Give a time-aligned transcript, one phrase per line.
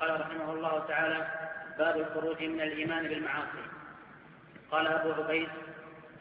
[0.00, 1.16] قال رحمه الله تعالى
[1.78, 3.64] باب الخروج من الإيمان بالمعاصي.
[4.70, 5.48] قال أبو عبيد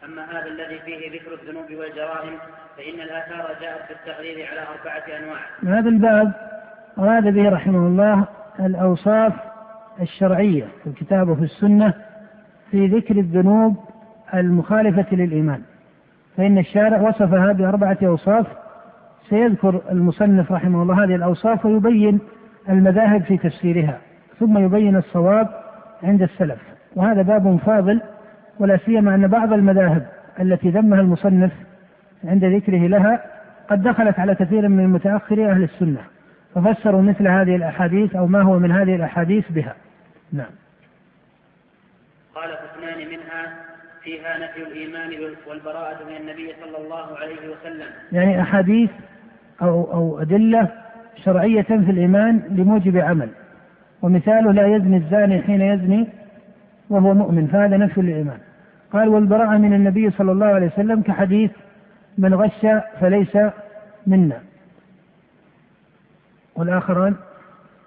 [0.06, 2.38] أما هذا الذي فيه ذكر الذنوب والجرائم
[2.78, 5.40] فإن الآثار جاءت بالتغليظ على أربعة أنواع.
[5.64, 6.34] هذا الباب
[7.00, 8.28] أراد به رحمه الله
[8.60, 9.34] الأوصاف
[10.02, 11.94] الشرعية في الكتاب وفي السنة
[12.72, 13.76] في ذكر الذنوب
[14.34, 15.62] المخالفة للإيمان.
[16.38, 18.48] فإن الشارع وصفها بأربعة أوصاف.
[19.30, 22.20] سيذكر المصنف رحمه الله هذه الأوصاف ويبين
[22.70, 23.98] المذاهب في تفسيرها
[24.40, 25.50] ثم يبين الصواب
[26.04, 26.60] عند السلف.
[26.96, 28.02] وهذا باب فاضل
[28.60, 30.06] ولا سيما أن بعض المذاهب
[30.40, 31.52] التي ذمها المصنف
[32.24, 33.22] عند ذكره لها
[33.70, 36.02] قد دخلت على كثير من متأخري أهل السنة
[36.56, 39.76] ففسروا مثل هذه الأحاديث أو ما هو من هذه الأحاديث بها.
[40.34, 40.52] نعم.
[42.36, 43.54] قال فاثنان منها
[44.04, 45.10] فيها نفي الإيمان
[45.50, 47.88] والبراءة من النبي صلى الله عليه وسلم.
[48.12, 48.90] يعني أحاديث
[49.62, 50.72] أو أو أدلة
[51.24, 53.30] شرعية في الإيمان لموجب عمل
[54.02, 56.08] ومثاله لا يزني الزاني حين يزني
[56.90, 58.38] وهو مؤمن فهذا نفي الإيمان.
[58.94, 61.52] قال والبراءة من النبي صلى الله عليه وسلم كحديث
[62.18, 62.68] من غش
[63.00, 63.38] فليس
[64.08, 64.42] منا.
[66.56, 67.16] والآخران؟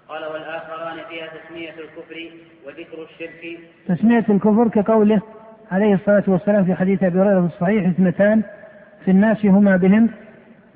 [0.09, 2.31] قال والآخران فيها تسمية الكفر
[2.67, 3.59] وذكر الشرك.
[3.87, 5.21] تسمية الكفر كقوله
[5.71, 8.43] عليه الصلاة والسلام في حديث أبي هريرة في الصحيح اثنتان
[9.05, 10.09] في الناس هما بهم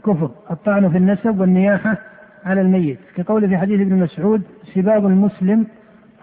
[0.05, 1.97] كفر الطعن في النسب والنياحة
[2.45, 2.99] على الميت.
[3.15, 4.41] كقول في حديث ابن مسعود
[4.73, 5.67] سباب المسلم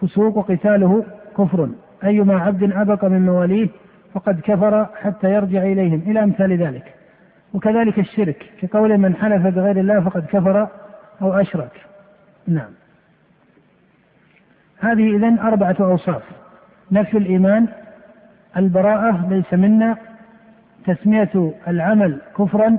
[0.00, 1.04] فسوق وقتاله
[1.38, 1.68] كفر.
[2.04, 3.68] أيما عبد أبق من مواليه
[4.14, 6.02] فقد كفر حتى يرجع إليهم.
[6.06, 6.94] إلى أمثال ذلك.
[7.54, 8.46] وكذلك الشرك.
[8.60, 10.68] كقول من حلف بغير الله فقد كفر
[11.22, 11.72] أو أشرك.
[12.48, 12.70] نعم.
[14.80, 16.22] هذه إذن أربعة أوصاف.
[16.92, 17.68] نفي الإيمان
[18.56, 19.96] البراءة ليس منا.
[20.86, 22.78] تسمية العمل كفرا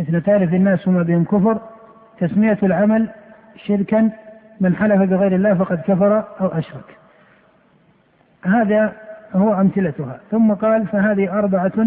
[0.00, 1.60] اثنتان في الناس هما بهم كفر.
[2.20, 3.08] تسمية العمل
[3.66, 4.10] شركا
[4.60, 6.96] من حلف بغير الله فقد كفر أو أشرك.
[8.44, 8.92] هذا
[9.32, 10.20] هو أمثلتها.
[10.30, 11.86] ثم قال فهذه أربعة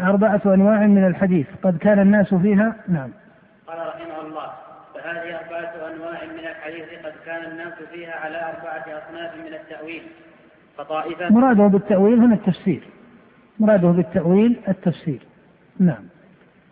[0.00, 1.46] أربعة أنواع من الحديث.
[1.62, 3.10] قد كان الناس فيها نعم.
[3.66, 4.50] قال رحمه الله
[4.94, 10.02] فهذه أربعة أنواع من الحديث قد كان الناس فيها على أربعة أصناف من التأويل.
[10.78, 12.82] فطائفة مراده بالتأويل هنا التفسير.
[13.60, 15.20] مراده بالتأويل التفسير.
[15.78, 16.04] نعم.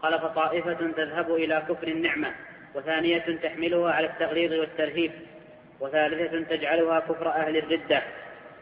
[0.03, 2.29] قال فطائفة تذهب إلى كفر النعمة.
[2.78, 5.12] وثانية تحملها على التغليظ والترهيب
[5.81, 8.03] وثالثة تجعلها كفر أهل الردة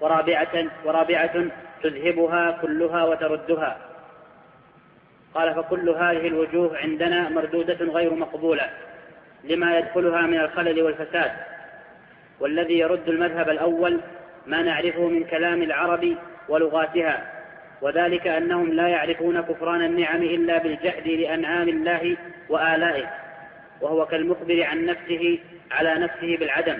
[0.00, 1.46] ورابعة ورابعة
[1.82, 3.78] تذهبها كلها وتردها.
[5.34, 8.70] قال فكل هذه الوجوه عندنا مردودة غير مقبولة
[9.44, 11.32] لما يدخلها من الخلل والفساد.
[12.40, 14.00] والذي يرد المذهب الأول
[14.46, 16.16] ما نعرفه من كلام العرب
[16.48, 17.32] ولغاتها
[17.82, 22.16] وذلك أنهم لا يعرفون كفران النعم إلا بالجحد لأنعام الله
[22.48, 23.25] وآلائه.
[23.80, 25.38] وهو كالمخبر عن نفسه
[25.72, 26.78] على نفسه بالعدم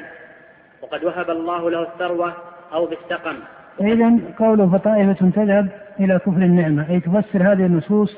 [0.82, 2.34] وقد وهب الله له الثروة
[2.72, 3.36] أو بالسقم.
[3.80, 5.68] إذا قوله فطائفة تذهب
[6.00, 8.16] إلى كفر النعمة أي تفسر هذه النصوص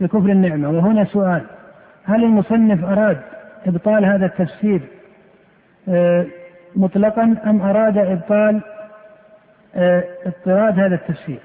[0.00, 0.70] بكفر النعمة.
[0.70, 1.42] وهنا سؤال
[2.04, 3.18] هل المصنف أراد
[3.66, 4.80] إبطال هذا التفسير
[5.88, 6.26] آه،
[6.76, 8.60] مطلقا أم أراد إبطال
[9.74, 11.38] آه، اضطراد هذا التفسير؟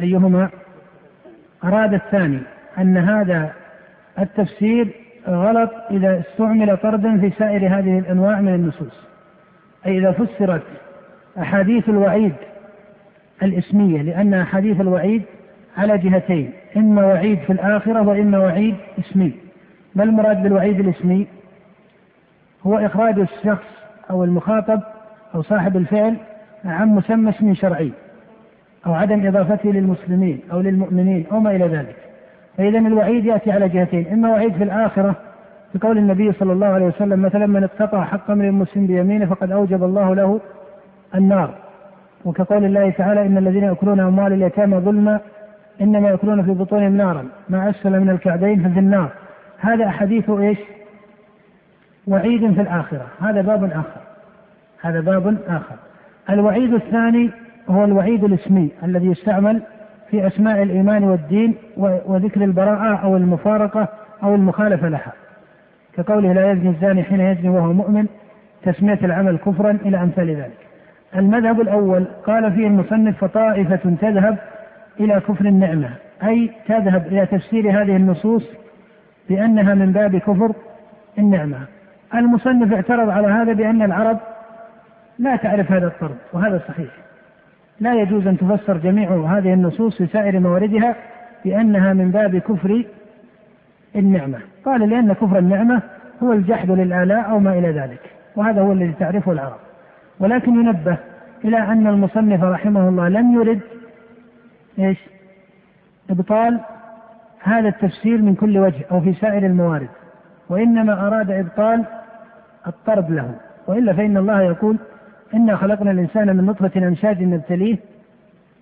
[0.00, 0.50] أيهما؟
[1.64, 2.40] أراد الثاني
[2.78, 3.52] أن هذا
[4.18, 9.02] التفسير غلط إذا استعمل طردا في سائر هذه الأنواع من النصوص.
[9.86, 10.62] أي إذا فسرت
[11.38, 12.32] أحاديث الوعيد
[13.42, 15.22] الإسمية لأن أحاديث الوعيد
[15.76, 19.32] على جهتين إما وعيد في الآخرة وإما وعيد اسمي.
[19.94, 21.26] ما المراد بالوعيد الاسمي؟
[22.66, 23.66] هو إخراج الشخص
[24.10, 24.80] أو المخاطب
[25.34, 26.16] أو صاحب الفعل
[26.64, 27.92] عن مسمى اسم شرعي
[28.86, 31.96] أو عدم إضافته للمسلمين أو للمؤمنين أو ما إلى ذلك.
[32.58, 35.14] فإذا الوعيد يأتي على جهتين إما وعيد في الآخرة
[35.74, 39.84] بقول النبي صلى الله عليه وسلم مثلا من اقتطع حق من المسلم بيمينه فقد أوجب
[39.84, 40.40] الله له
[41.14, 41.54] النار.
[42.24, 45.20] وكقول الله تعالى إن الذين يأكلون أموال اليتامى ظلما
[45.80, 49.08] إنما يأكلون في بطونهم نارا ما أسفل من الكعبين ففي النار.
[49.58, 50.58] هذا حديث إيش؟
[52.06, 54.00] وعيد في الآخرة هذا باب آخر
[54.80, 55.74] هذا باب آخر.
[56.30, 57.30] الوعيد الثاني
[57.68, 59.62] هو الوعيد الاسمي الذي يستعمل
[60.12, 63.88] في أسماء الإيمان والدين وذكر البراءة أو المفارقة
[64.22, 65.12] أو المخالفة لها.
[65.96, 68.06] كقوله لا يزني الزاني حين يزني وهو مؤمن
[68.62, 70.58] تسمية العمل كفرا إلى أمثال ذلك.
[71.16, 74.38] المذهب الأول قال فيه المصنف فطائفة تذهب
[75.00, 75.90] إلى كفر النعمة
[76.24, 78.44] أي تذهب إلى تفسير هذه النصوص
[79.28, 80.52] بأنها من باب كفر
[81.18, 81.58] النعمة.
[82.14, 84.18] المصنف اعترض على هذا بأن العرب
[85.18, 86.90] لا تعرف هذا الطرد وهذا صحيح.
[87.80, 90.96] لا يجوز أن تفسر جميع هذه النصوص في سائر مواردها
[91.44, 92.84] بأنها من باب كفر
[93.96, 95.82] النعمة قال لأن كفر النعمة
[96.22, 98.00] هو الجحد للآلاء أو ما إلى ذلك
[98.36, 99.58] وهذا هو الذي تعرفه العرب
[100.20, 100.96] ولكن ينبه
[101.44, 103.60] إلى أن المصنف رحمه الله لم يرد
[104.78, 104.98] إيش؟
[106.10, 106.60] إبطال
[107.42, 109.88] هذا التفسير من كل وجه أو في سائر الموارد
[110.48, 111.84] وإنما أراد إبطال
[112.66, 113.34] الطرد له
[113.66, 114.78] وإلا فإن الله يقول
[115.34, 117.78] إنا خلقنا الإنسان من نطفة أمشاج نبتليه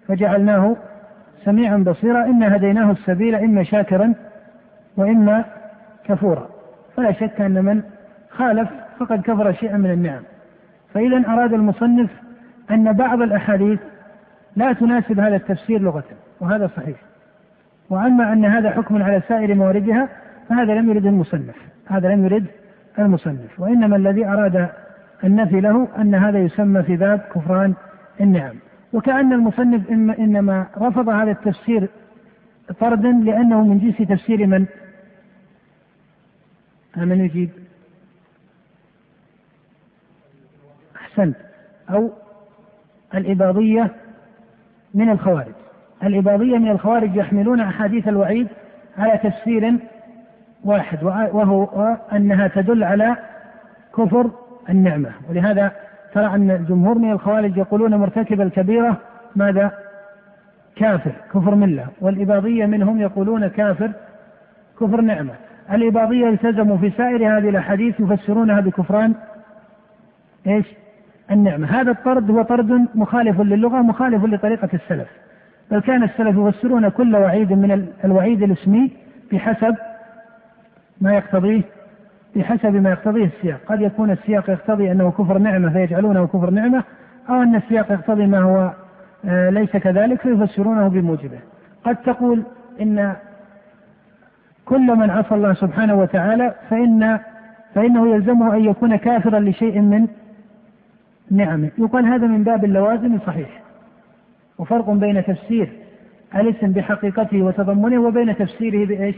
[0.08, 0.76] فجعلناه
[1.44, 4.14] سميعا بصيرا إنا هديناه السبيل إما شاكرا
[4.96, 5.44] وإما
[6.04, 6.48] كفورا.
[6.96, 7.82] فلا شك أن من
[8.30, 8.68] خالف
[8.98, 10.22] فقد كفر شيئا من النعم.
[10.94, 12.10] فإذا أراد المصنف
[12.70, 13.80] أن بعض الأحاديث
[14.56, 16.04] لا تناسب هذا التفسير لغة
[16.40, 16.96] وهذا صحيح.
[17.90, 20.08] وأما أن هذا حكم على سائر مواردها
[20.48, 21.56] فهذا لم يرد المصنف.
[21.86, 22.46] هذا لم يرد
[22.98, 23.60] المصنف.
[23.60, 24.68] وإنما الذي أراد
[25.24, 27.74] النفي له أن هذا يسمى في باب كفران
[28.20, 28.54] النعم
[28.92, 31.88] وكأن المصنف إنما رفض هذا التفسير
[32.80, 34.66] طردا لأنه من جنس تفسير من؟
[36.96, 37.50] من يجيب؟
[40.96, 41.36] أحسنت
[41.90, 42.10] أو
[43.14, 43.90] الإباضية
[44.94, 45.54] من الخوارج
[46.02, 48.48] الإباضية من الخوارج يحملون أحاديث الوعيد
[48.98, 49.74] على تفسير
[50.64, 53.16] واحد وهو أنها تدل على
[53.96, 54.30] كفر
[54.68, 55.10] النعمة.
[55.28, 55.72] ولهذا
[56.12, 58.96] ترى أن الجمهور من الخوارج يقولون مرتكب الكبيرة
[59.36, 59.70] ماذا؟
[60.76, 61.86] كافر كفر ملة.
[62.00, 63.90] والإباضية منهم يقولون كافر
[64.80, 65.32] كفر نعمة.
[65.72, 69.14] الإباضية التزموا في سائر هذه الأحاديث يفسرونها بكفران
[70.46, 70.66] إيش؟
[71.30, 71.66] النعمة.
[71.66, 75.08] هذا الطرد هو طرد مخالف للغة مخالف لطريقة السلف.
[75.70, 78.90] بل كان السلف يفسرون كل وعيد من الوعيد الاسمي
[79.32, 79.76] بحسب
[81.00, 81.62] ما يقتضيه
[82.36, 83.60] بحسب ما يقتضيه السياق.
[83.66, 86.84] قد يكون السياق يقتضي أنه كفر نعمة فيجعلونه كفر نعمة
[87.28, 88.72] أو أن السياق يقتضي ما هو
[89.24, 91.38] آه، ليس كذلك فيفسرونه بموجبه.
[91.84, 92.42] قد تقول
[92.80, 93.12] إن
[94.64, 97.18] كل من عصى الله سبحانه وتعالى فإن
[97.74, 100.06] فإنه يلزمه أن يكون كافرا لشيء من
[101.30, 101.70] نعمه.
[101.78, 103.60] يقال هذا من باب اللوازم صحيح.
[104.58, 105.68] وفرق بين تفسير
[106.36, 109.16] الاسم بحقيقته وتضمنه وبين تفسيره بإيش؟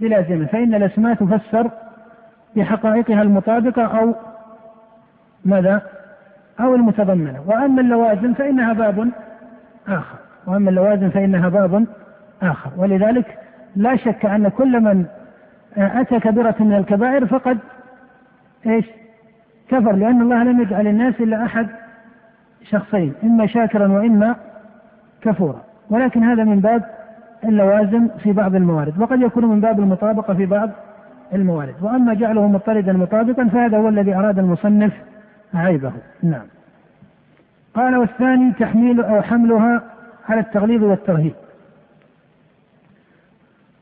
[0.00, 0.46] بلازمه.
[0.46, 1.70] فإن الأسماء تفسر
[2.56, 4.14] بحقائقها المطابقة أو
[5.44, 5.82] ماذا؟
[6.60, 7.42] أو المتضمنة.
[7.46, 9.10] وأما اللوازم فإنها باب
[9.88, 10.18] آخر.
[10.46, 11.86] وأما اللوازم فإنها باب
[12.42, 12.70] آخر.
[12.76, 13.38] ولذلك
[13.76, 15.06] لا شك أن كل من
[15.76, 17.58] أتى كبيرة من الكبائر فقد
[18.66, 18.86] إيش؟
[19.68, 21.66] كفر لأن الله لم يجعل الناس إلا أحد
[22.70, 24.36] شخصين إما شاكرا وإما
[25.22, 25.60] كفورا.
[25.90, 26.82] ولكن هذا من باب
[27.44, 29.00] اللوازم في بعض الموارد.
[29.00, 30.70] وقد يكون من باب المطابقة في بعض
[31.34, 31.74] الموارد.
[31.82, 34.92] وأما جعله مضطردا مطابقا فهذا هو الذي أراد المصنف
[35.54, 35.92] عيبه.
[36.22, 36.46] نعم.
[37.74, 39.82] قال والثاني تحميل أو حملها
[40.28, 41.34] على التغليظ والترهيب.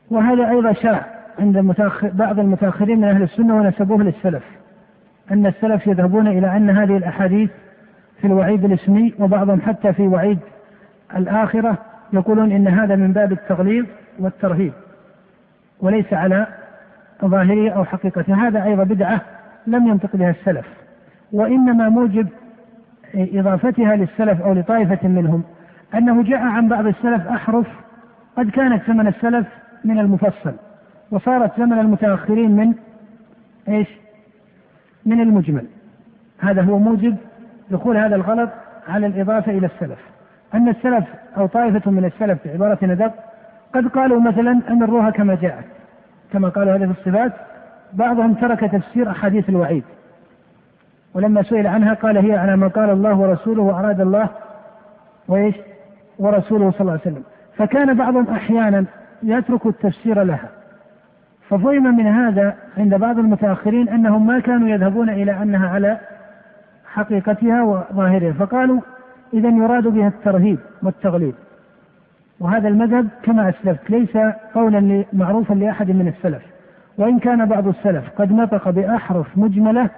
[0.09, 1.05] وهذا أيضا شاع
[1.39, 4.43] عند المتأخر بعض المتأخرين من أهل السنة ونسبوه للسلف
[5.31, 7.49] أن السلف يذهبون إلى أن هذه الأحاديث
[8.21, 10.39] في الوعيد الاسمي وبعضهم حتى في وعيد
[11.15, 11.77] الآخرة
[12.13, 13.85] يقولون إن هذا من باب التغليظ
[14.19, 14.73] والترهيب
[15.79, 16.47] وليس على
[17.25, 19.21] ظاهره أو حقيقته هذا أيضا بدعة
[19.67, 20.65] لم ينطق بها السلف
[21.31, 22.27] وإنما موجب
[23.15, 25.43] إضافتها للسلف أو لطائفة منهم
[25.95, 27.67] أنه جاء عن بعض السلف أحرف
[28.37, 29.47] قد كانت زمن السلف
[29.85, 30.53] من المفصل
[31.11, 32.73] وصارت زمن المتأخرين من
[33.67, 33.87] إيش؟
[35.05, 35.65] من المجمل.
[36.39, 37.17] هذا هو موجب
[37.71, 38.49] دخول هذا الغلط
[38.87, 39.99] على الإضافة إلى السلف.
[40.53, 41.05] أن السلف
[41.37, 43.13] أو طائفة من السلف بعبارة أدق
[43.75, 45.65] قد قالوا مثلا أمروها كما جاءت.
[46.33, 47.31] كما قالوا هذه الصفات
[47.93, 49.83] بعضهم ترك تفسير أحاديث الوعيد.
[51.13, 54.29] ولما سئل عنها قال هي على ما قال الله ورسوله وأراد الله
[55.27, 55.55] وإيش؟
[56.19, 57.23] ورسوله صلى الله عليه وسلم.
[57.57, 58.85] فكان بعضهم أحيانا
[59.23, 60.49] يترك التفسير لها.
[61.49, 65.97] ففهم من هذا عند بعض المتأخرين أنهم ما كانوا يذهبون إلى أنها على
[66.85, 68.33] حقيقتها وظاهرها.
[68.33, 68.81] فقالوا
[69.33, 71.35] إذا يراد بها الترهيب والتغليب.
[72.43, 74.17] وهذا المذهب كما أسلفت ليس
[74.53, 76.43] قولا معروفا لأحد من السلف.
[76.97, 79.89] وإن كان بعض السلف قد نطق بأحرف مجملة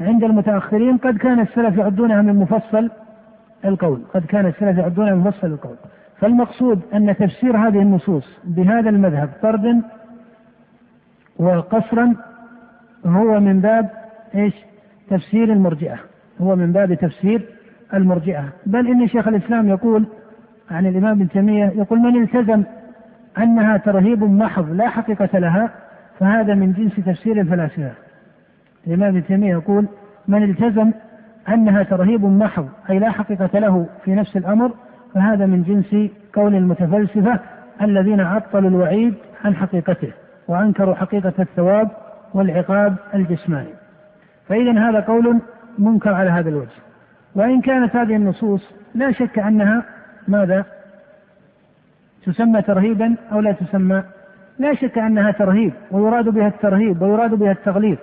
[0.00, 2.90] عند المتأخرين قد كان السلف يعدونها من مفصل
[3.64, 5.76] القول قد كان السلف يعدونها من مفصل القول.
[6.20, 9.82] فالمقصود أن تفسير هذه النصوص بهذا المذهب طردا
[11.38, 12.14] وقصرا
[13.06, 13.90] هو من باب
[14.34, 14.54] إيش؟
[15.10, 15.98] تفسير المرجئة
[16.40, 17.46] هو من باب تفسير
[17.94, 18.44] المرجئة.
[18.66, 20.06] بل إن شيخ الإسلام يقول
[20.72, 22.62] عن الإمام ابن تيمية يقول من التزم
[23.38, 25.70] أنها ترهيب محض لا حقيقة لها
[26.18, 27.90] فهذا من جنس تفسير الفلاسفة.
[28.86, 29.86] الإمام ابن تيمية يقول
[30.28, 30.90] من التزم
[31.48, 34.72] أنها ترهيب محض أي لا حقيقة له في نفس الأمر
[35.14, 37.40] فهذا من جنس قول المتفلسفة
[37.82, 39.14] الذين عطلوا الوعيد
[39.44, 40.12] عن حقيقته
[40.48, 41.90] وأنكروا حقيقة الثواب
[42.34, 43.74] والعقاب الجسماني.
[44.48, 45.38] فإذا هذا قول
[45.78, 46.82] منكر على هذا الوجه.
[47.34, 49.82] وإن كانت هذه النصوص لا شك أنها
[50.28, 50.64] ماذا؟
[52.26, 54.02] تسمى ترهيبا أو لا تسمى؟
[54.58, 57.98] لا شك أنها ترهيب ويراد بها الترهيب ويراد بها التغليظ.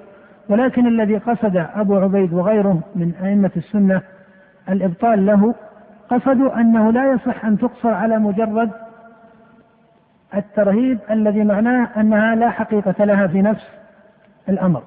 [0.50, 4.02] ولكن الذي قصد أبو عبيد وغيره من أئمة السنة
[4.70, 5.56] الإبطال له
[6.10, 8.72] قصدوا أنه لا يصح أن تقصر على مجرد
[10.36, 13.68] الترهيب الذي معناه أنها لا حقيقة لها في نفس
[14.50, 14.84] الأمر.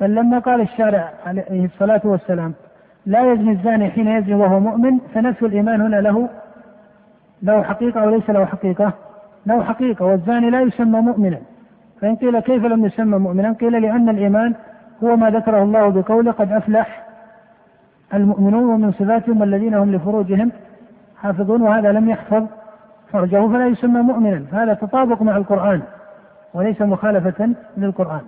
[0.00, 2.54] بل لما قال الشارع عليه الصلاة والسلام
[3.06, 6.28] لا يزني الزاني حين يزني وهو مؤمن فنفي الإيمان هنا له
[7.42, 8.92] له حقيقة أو ليس له حقيقة؟
[9.46, 11.38] له حقيقة والزاني لا يسمى مؤمنا
[12.00, 14.54] فإن قيل كيف لم يسمى مؤمنا؟ قيل لأن الإيمان
[15.04, 17.02] هو ما ذكره الله بقوله قد أفلح
[18.14, 20.52] المؤمنون ومن صفاتهم الذين هم لفروجهم
[21.16, 22.46] حافظون وهذا لم يحفظ
[23.12, 25.82] فرجه فلا يسمى مؤمنا فهذا تطابق مع القرآن
[26.54, 28.20] وليس مخالفة للقرآن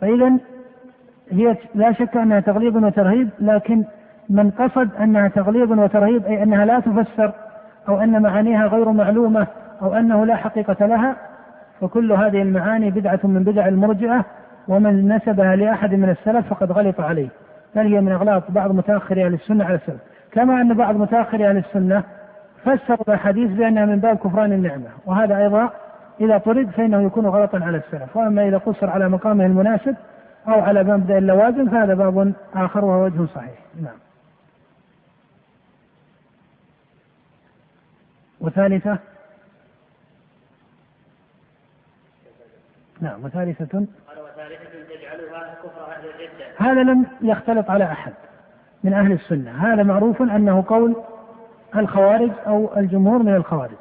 [0.00, 0.32] فإذا
[1.30, 3.84] هي لا شك أنها تغليظ وترهيب لكن
[4.28, 7.32] من قصد أنها تغليظ وترهيب أي أنها لا تفسر
[7.88, 9.46] أو أن معانيها غير معلومة
[9.82, 11.16] أو أنه لا حقيقة لها
[11.80, 14.24] فكل هذه المعاني بدعة من بدع المرجئة
[14.68, 17.28] ومن نسبها لأحد من السلف فقد غلط عليه.
[17.74, 20.00] بل هي من أغلاط بعض متأخر أهل السنة على السلف.
[20.32, 22.02] كما أن بعض متأخر أهل السنة
[22.64, 24.88] فسروا الأحاديث بأنها من باب كفران النعمة.
[25.06, 25.70] وهذا أيضا
[26.20, 28.16] إذا طرد فإنه يكون غلطا على السلف.
[28.16, 29.94] وأما إذا قصر على مقامه المناسب
[30.48, 33.58] أو على مبدأ اللوازم فهذا باب آخر وهو وجه صحيح.
[33.82, 34.07] نعم.
[38.40, 38.98] وثالثة؟
[43.00, 43.78] نعم وثالثة.
[43.78, 46.70] قال وثالثة تجعلها كفر أهل الردة.
[46.72, 48.12] هذا لم يختلط على أحد
[48.84, 49.50] من أهل السنة.
[49.50, 50.96] هذا معروف أنه قول
[51.76, 53.76] الخوارج أو الجمهور من الخوارج.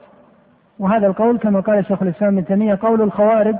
[0.79, 3.55] وهذا القول كما قال شيخ الإسلام ابن تيمية قول الخوارج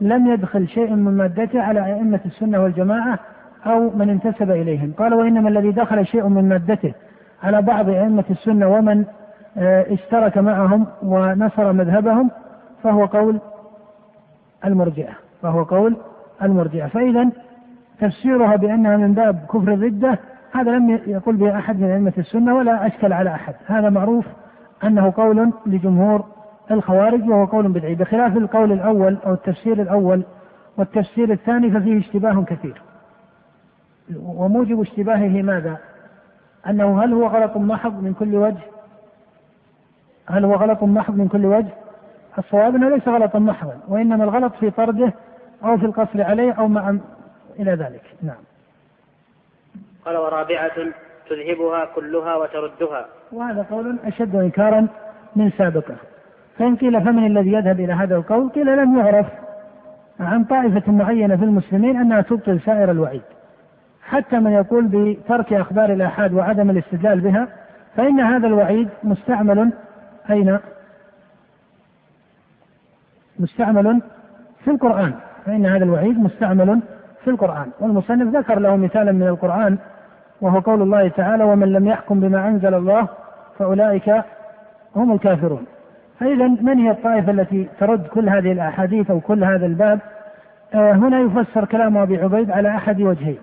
[0.00, 3.18] لم يدخل شيء من مادته على أئمة السنة والجماعة
[3.66, 4.92] أو من انتسب إليهم.
[4.98, 6.94] قال وإنما الذي دخل شيء من مادته
[7.42, 9.04] على بعض أئمة السنة ومن
[9.56, 12.30] اشترك معهم ونصر مذهبهم
[12.82, 13.40] فهو قول
[14.64, 15.96] المرجئة فهو قول
[16.42, 17.30] المرجئة فإذا
[18.00, 20.18] تفسيرها بأنها من باب كفر الردة
[20.52, 24.26] هذا لم يقول به أحد من أئمة السنة ولا أشكل على أحد هذا معروف
[24.84, 26.24] أنه قول لجمهور
[26.70, 30.24] الخوارج وهو قول بدعي بخلاف القول الأول أو التفسير الأول
[30.76, 32.82] والتفسير الثاني ففيه اشتباه كثير
[34.16, 35.78] وموجب اشتباهه ماذا؟
[36.66, 38.73] أنه هل هو غلط محض من كل وجه؟
[40.28, 41.68] هل هو غلط محض من كل وجه؟
[42.38, 45.12] الصواب أنه ليس غلطا محضا وإنما الغلط في طرده
[45.64, 46.96] أو في القصر عليه أو مع
[47.60, 48.02] إلى ذلك.
[48.22, 48.36] نعم.
[50.04, 50.74] قال ورابعة
[51.30, 53.06] تذهبها كلها وتردها.
[53.32, 54.86] وهذا قول أشد إنكارا
[55.36, 55.96] من سابقه.
[56.58, 59.26] فإن قيل فمن الذي يذهب إلى هذا القول؟ قيل لم يعرف
[60.20, 63.22] عن طائفة معينة في المسلمين أنها تبطل سائر الوعيد.
[64.02, 67.48] حتى من يقول بترك أخبار الآحاد وعدم الاستدلال بها
[67.96, 69.72] فإن هذا الوعيد مستعمل
[70.30, 70.58] أين؟
[73.38, 74.02] مستعمل
[74.64, 75.14] في القرآن.
[75.46, 76.80] فإن هذا الوعيد مستعمل
[77.24, 77.66] في القرآن.
[77.80, 79.78] والمصنف ذكر له مثالا من القرآن
[80.40, 83.08] وهو قول الله تعالى ومن لم يحكم بما أنزل الله
[83.58, 84.22] فأولئك
[84.96, 85.66] هم الكافرون.
[86.20, 90.00] فإذا من هي الطائفة التي ترد كل هذه الأحاديث أو كل هذا الباب؟
[90.74, 93.38] آه هنا يفسر كلام أبي عبيد على أحد وجهين.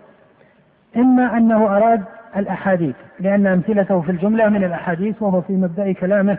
[0.97, 2.03] إما أنه أراد
[2.37, 6.37] الأحاديث لأن أمثلته في الجملة من الأحاديث وهو في مبدأ كلامه.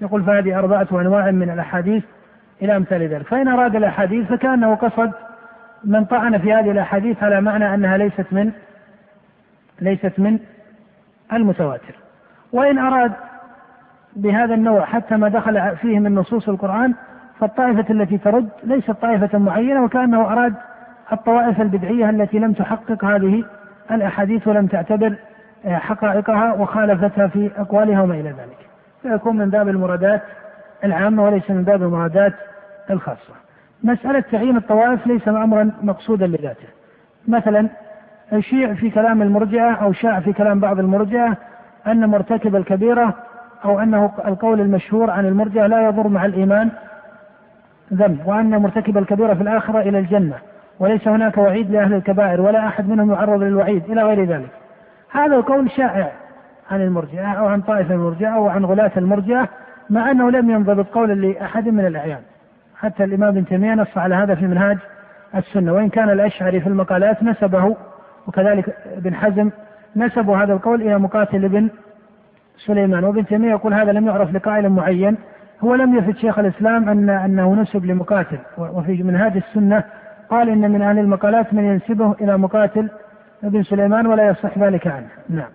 [0.00, 2.04] يقول فهذه أربعة أنواع من الأحاديث
[2.62, 3.26] إلى أمثال ذلك.
[3.26, 5.12] فإن أراد الأحاديث فكأنه قصد
[5.84, 8.52] من طعن في هذه الأحاديث على معنى أنها ليست من
[9.80, 10.38] ليست من
[11.32, 11.94] المتواتر.
[12.52, 13.12] وإن أراد
[14.16, 16.94] بهذا النوع حتى ما دخل فيه من نصوص القرآن
[17.40, 20.54] فالطائفة التي ترد ليست طائفة معينة وكأنه أراد
[21.12, 23.44] الطوائف البدعية التي لم تحقق هذه
[23.90, 25.14] الأحاديث ولم تعتبر
[25.66, 28.67] حقائقها وخالفتها في أقوالها وما إلى ذلك.
[29.02, 30.22] فيكون من باب المرادات
[30.84, 32.32] العامة وليس من باب المرادات
[32.90, 33.34] الخاصة.
[33.84, 36.68] مسألة تعيين الطوائف ليس أمرا مقصودا لذاته.
[37.28, 37.68] مثلا
[38.38, 41.36] شيع في كلام المرجئة أو شاع في كلام بعض المرجئة
[41.86, 43.14] أن مرتكب الكبيرة
[43.64, 46.70] أو أنه القول المشهور عن المرجئة لا يضر مع الإيمان
[47.92, 50.36] ذنب وأن مرتكب الكبيرة في الآخرة إلى الجنة
[50.80, 54.50] وليس هناك وعيد لأهل الكبائر ولا أحد منهم يعرض للوعيد إلى غير ذلك.
[55.10, 56.12] هذا القول شائع.
[56.70, 59.48] عن المرجئة أو عن طائفة المرجئة أو عن غلاة المرجئة
[59.90, 62.20] مع أنه لم ينضبط قولا لأحد من الأعيان.
[62.76, 64.78] حتى الإمام ابن تيمية نص على هذا في منهاج
[65.34, 65.72] السنة.
[65.72, 67.76] وإن كان الأشعري في المقالات نسبه
[68.26, 69.50] وكذلك ابن حزم
[69.96, 71.68] نسبوا هذا القول إلى مقاتل ابن
[72.66, 73.04] سليمان.
[73.04, 75.16] وابن تيمية يقول هذا لم يعرف لقائل معين.
[75.60, 78.38] هو لم يفد شيخ الإسلام أن أنه نسب لمقاتل.
[78.58, 79.84] وفي منهاج السنة
[80.30, 82.88] قال إن من أهل المقالات من ينسبه إلى مقاتل
[83.44, 85.08] ابن سليمان ولا يصح ذلك عنه.
[85.28, 85.50] نعم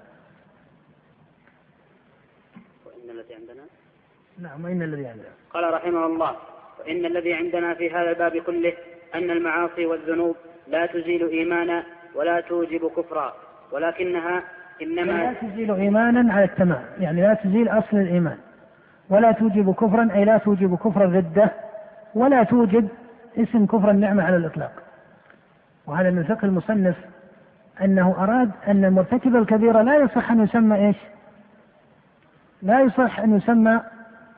[2.85, 3.63] وإن الذي عندنا
[4.43, 5.33] نعم وإن الذي عندنا.
[5.53, 6.35] قال رحمه الله
[6.79, 8.73] وإن الذي عندنا في هذا الباب كله
[9.15, 10.35] أن المعاصي والذنوب
[10.67, 11.83] لا تزيل إيمانا
[12.15, 13.33] ولا توجب كفرا
[13.71, 14.43] ولكنها
[14.81, 18.37] إنما لا تزيل إيمانا على التمام يعني لا تزيل أصل الإيمان.
[19.09, 21.51] ولا توجب كفرا أي لا توجب كفر الردة
[22.15, 22.87] ولا توجب
[23.37, 24.71] اسم كفر النعمة على الإطلاق.
[25.87, 26.95] وهذا من فقه المصنف
[27.81, 30.97] أنه أراد أن المرتكب الكبيرة لا يصح أن يسمى إيش؟
[32.61, 33.81] لا يصح أن يسمى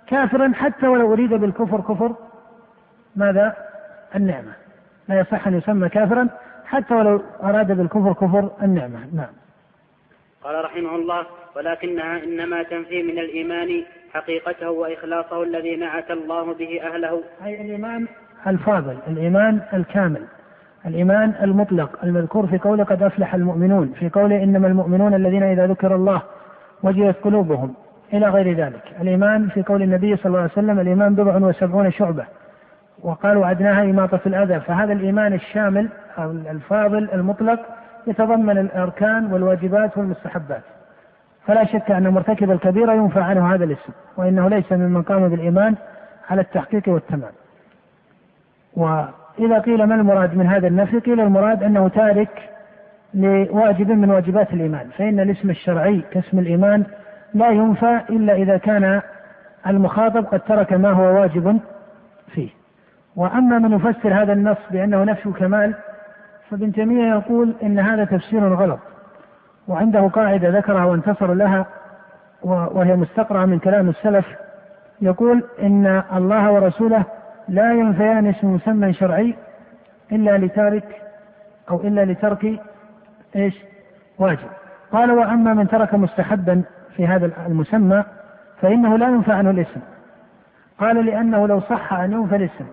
[0.07, 2.15] كافرا حتى ولو أريد بالكفر كفر.
[3.15, 3.55] ماذا؟
[4.15, 4.51] النعمة.
[5.09, 6.27] لا يصح أن يسمى كافرا
[6.65, 8.99] حتى ولو أراد بالكفر كفر النعمة.
[9.13, 9.33] نعم.
[10.43, 13.83] قال رحمه الله ولكنها إنما تنفي من الإيمان
[14.13, 17.23] حقيقته وإخلاصه الذي نعت الله به أهله.
[17.45, 18.07] أي الإيمان
[18.47, 20.21] الفاضل الإيمان الكامل
[20.85, 25.95] الإيمان المطلق المذكور في قوله قد أفلح المؤمنون في قوله إنما المؤمنون الذين إذا ذكر
[25.95, 26.21] الله
[26.83, 27.73] وجلت قلوبهم
[28.13, 28.81] إلى غير ذلك.
[29.01, 32.25] الإيمان في قول النبي صلى الله عليه وسلم الإيمان بضع وسبعون شعبة.
[33.03, 34.59] وقالوا عدناها إماطة الأذى.
[34.59, 37.59] فهذا الإيمان الشامل أو الفاضل المطلق
[38.07, 40.61] يتضمن الأركان والواجبات والمستحبات.
[41.47, 45.75] فلا شك أن مرتكب الكبيرة ينفع عنه هذا الاسم وإنه ليس ممن قام بالإيمان
[46.29, 47.31] على التحقيق والتمام.
[48.73, 52.49] وإذا قيل ما المراد من هذا النفي قيل المراد أنه تارك
[53.13, 54.89] لواجب من واجبات الإيمان.
[54.97, 56.83] فإن الاسم الشرعي كاسم الإيمان
[57.35, 59.01] لا ينفى إلا إذا كان
[59.67, 61.59] المخاطب قد ترك ما هو واجب
[62.27, 62.49] فيه.
[63.15, 65.73] وأما من يفسر هذا النص بأنه نفي كمال
[66.49, 68.79] فابن تيمية يقول إن هذا تفسير غلط
[69.67, 71.65] وعنده قاعدة ذكرها وانتصر لها
[72.43, 74.25] وهي مستقرأة من كلام السلف.
[75.01, 77.03] يقول إن الله ورسوله
[77.47, 79.35] لا ينفيان اسم مسمى شرعي
[80.11, 81.01] إلا لتارك
[81.69, 82.59] أو إلا لترك
[83.35, 83.55] إيش؟
[84.19, 84.49] واجب.
[84.91, 86.63] قال وأما من ترك مستحبا
[86.97, 88.03] في هذا المسمى
[88.61, 89.79] فإنه لا ينفى عنه الاسم.
[90.79, 92.65] قال لأنه لو صح أن ينفى الاسم.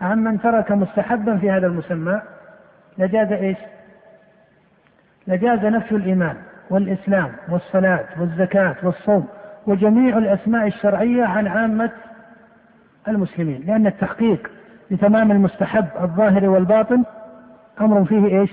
[0.00, 2.20] عمن ترك مستحبا في هذا المسمى
[2.98, 3.58] لجاز إيش؟
[5.26, 6.36] لجاز نفي الإيمان
[6.70, 9.26] والإسلام والصلاة والزكاة والصوم
[9.66, 11.90] وجميع الأسماء الشرعية عن عامة
[13.08, 13.64] المسلمين.
[13.66, 14.50] لأن التحقيق
[14.90, 17.04] لتمام المستحب الظاهر والباطن
[17.80, 18.50] أمر فيه إيش؟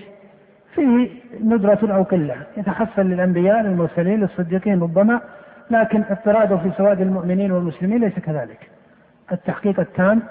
[0.75, 1.09] فيه
[1.43, 5.21] ندرة أو قلة يتحصل للأنبياء للمرسلين للصديقين ربما
[5.71, 8.69] لكن اضطراده في سواد المؤمنين والمسلمين ليس كذلك.
[9.31, 10.21] التحقيق التام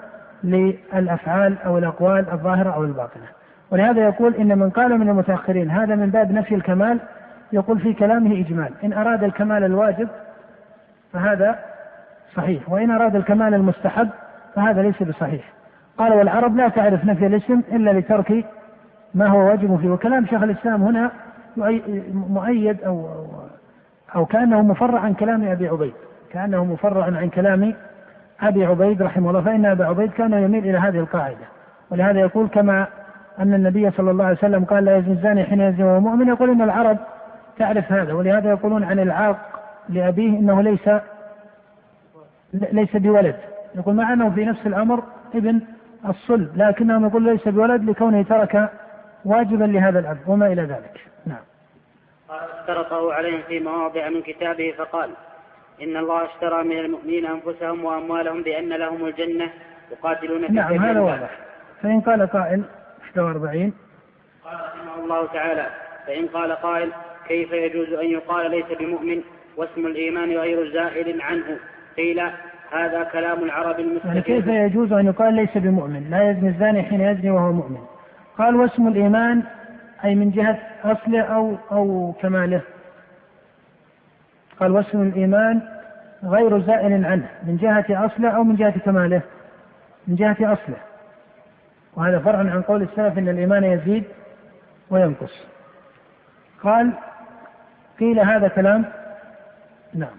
[0.43, 3.25] للأفعال أو الأقوال الظاهرة أو الباطنة.
[3.71, 6.99] ولهذا يقول إن من قال من المتأخرين هذا من باب نفي الكمال
[7.53, 8.69] يقول في كلامه إجمال.
[8.83, 10.07] إن أراد الكمال الواجب
[11.13, 11.59] فهذا
[12.35, 14.09] صحيح وإن أراد الكمال المستحب
[14.55, 15.43] فهذا ليس بصحيح.
[15.97, 18.45] قال والعرب لا تعرف نفي الاسم إلا لترك
[19.15, 21.11] ما هو واجب فيه وكلام شيخ الإسلام هنا
[22.13, 23.09] مؤيد أو
[24.15, 25.93] أو كأنه مفرع عن كلام أبي عبيد.
[26.31, 27.73] كأنه مفرع عن كلام
[28.41, 29.41] أبي عبيد رحمه الله.
[29.41, 31.45] فإن أبا عبيد كان يميل إلى هذه القاعدة.
[31.89, 32.87] ولهذا يقول كما
[33.39, 36.49] أن النبي صلى الله عليه وسلم قال لا يزني الزاني حين يزني وهو مؤمن يقول
[36.49, 36.97] إن العرب
[37.57, 38.13] تعرف هذا.
[38.13, 39.37] ولهذا يقولون عن العاق
[39.89, 40.89] لأبيه إنه ليس
[42.53, 43.35] ليس بولد.
[43.75, 45.03] يقول مع أنه في نفس الأمر
[45.35, 45.61] ابن
[46.09, 48.69] الصلب لكنهم يقول ليس بولد لكونه ترك
[49.25, 51.01] واجبا لهذا الأب وما إلى ذلك.
[51.25, 51.43] نعم.
[52.29, 55.09] قال اشترطه عليهم في مواضع من كتابه فقال
[55.81, 59.49] إن الله اشترى من المؤمنين أنفسهم وأموالهم بأن لهم الجنة
[59.91, 61.29] يقاتلون في نعم هذا واضح.
[61.81, 62.63] فإن قال قائل
[63.17, 63.73] 41
[64.43, 65.67] قال رحمه الله تعالى
[66.07, 66.91] فإن قال قائل
[67.27, 69.21] كيف يجوز أن يقال ليس بمؤمن
[69.57, 71.57] واسم الإيمان غير زائل عنه؟
[71.97, 72.21] قيل
[72.71, 74.11] هذا كلام العرب المستقيم.
[74.11, 77.81] يعني كيف يجوز أن يقال ليس بمؤمن؟ لا يزني الزاني حين يزني وهو مؤمن.
[78.37, 79.43] قال واسم الإيمان
[80.03, 82.61] أي من جهة أصله أو أو كماله.
[84.59, 85.61] قال واسم الإيمان
[86.23, 89.21] غير زائل عنه من جهة أصله أو من جهة كماله.
[90.07, 90.77] من جهة أصله.
[91.95, 94.03] وهذا فرع عن قول السلف إن الإيمان يزيد
[94.89, 95.45] وينقص.
[96.63, 96.91] قال
[97.99, 98.85] قيل هذا كلام؟
[99.93, 100.17] نعم.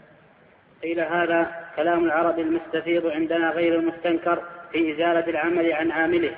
[0.82, 1.46] قيل هذا
[1.76, 6.32] كلام العرب المستفيض عندنا غير المستنكر في إزالة العمل عن عامله.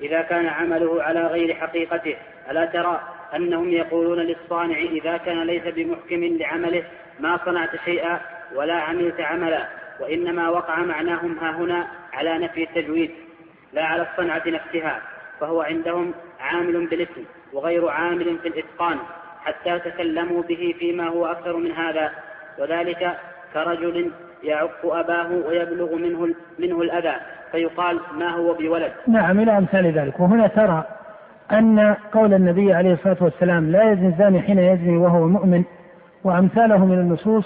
[0.00, 2.16] إذا كان عمله على غير حقيقته
[2.50, 3.00] ألا ترى
[3.36, 6.84] أنهم يقولون للصانع إذا كان ليس بمحكم لعمله
[7.20, 8.20] ما صنعت شيئا
[8.54, 9.68] ولا عملت عملا
[10.00, 13.10] وإنما وقع معناهم ها هنا على نفي التجويد
[13.72, 15.02] لا على الصنعة نفسها
[15.40, 18.98] فهو عندهم عامل بالاسم وغير عامل في الإتقان
[19.44, 22.12] حتى تكلموا به فيما هو أكثر من هذا
[22.58, 23.16] وذلك
[23.54, 24.10] كرجل
[24.42, 27.14] يعق أباه ويبلغ منه منه الأذى
[27.52, 30.20] فيقال ما هو بولد؟ نعم إلى أمثال ذلك.
[30.20, 30.84] وهنا ترى
[31.52, 35.64] أن قول النبي عليه الصلاة والسلام لا يزني الزاني حين يزني وهو مؤمن
[36.24, 37.44] وأمثاله من النصوص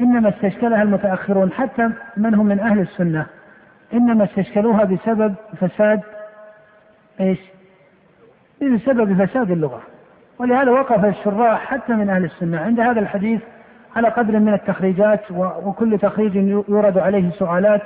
[0.00, 3.26] إنما استشكلها المتأخرون حتى من هم من أهل السنة.
[3.92, 6.00] إنما استشكلوها بسبب فساد
[7.20, 7.38] إيش؟
[8.62, 9.82] بسبب فساد اللغة.
[10.38, 12.60] ولهذا وقف الشراح حتى من أهل السنة.
[12.60, 13.40] عند هذا الحديث
[13.96, 16.36] على قدر من التخريجات وكل تخريج
[16.68, 17.82] يورد عليه سؤالات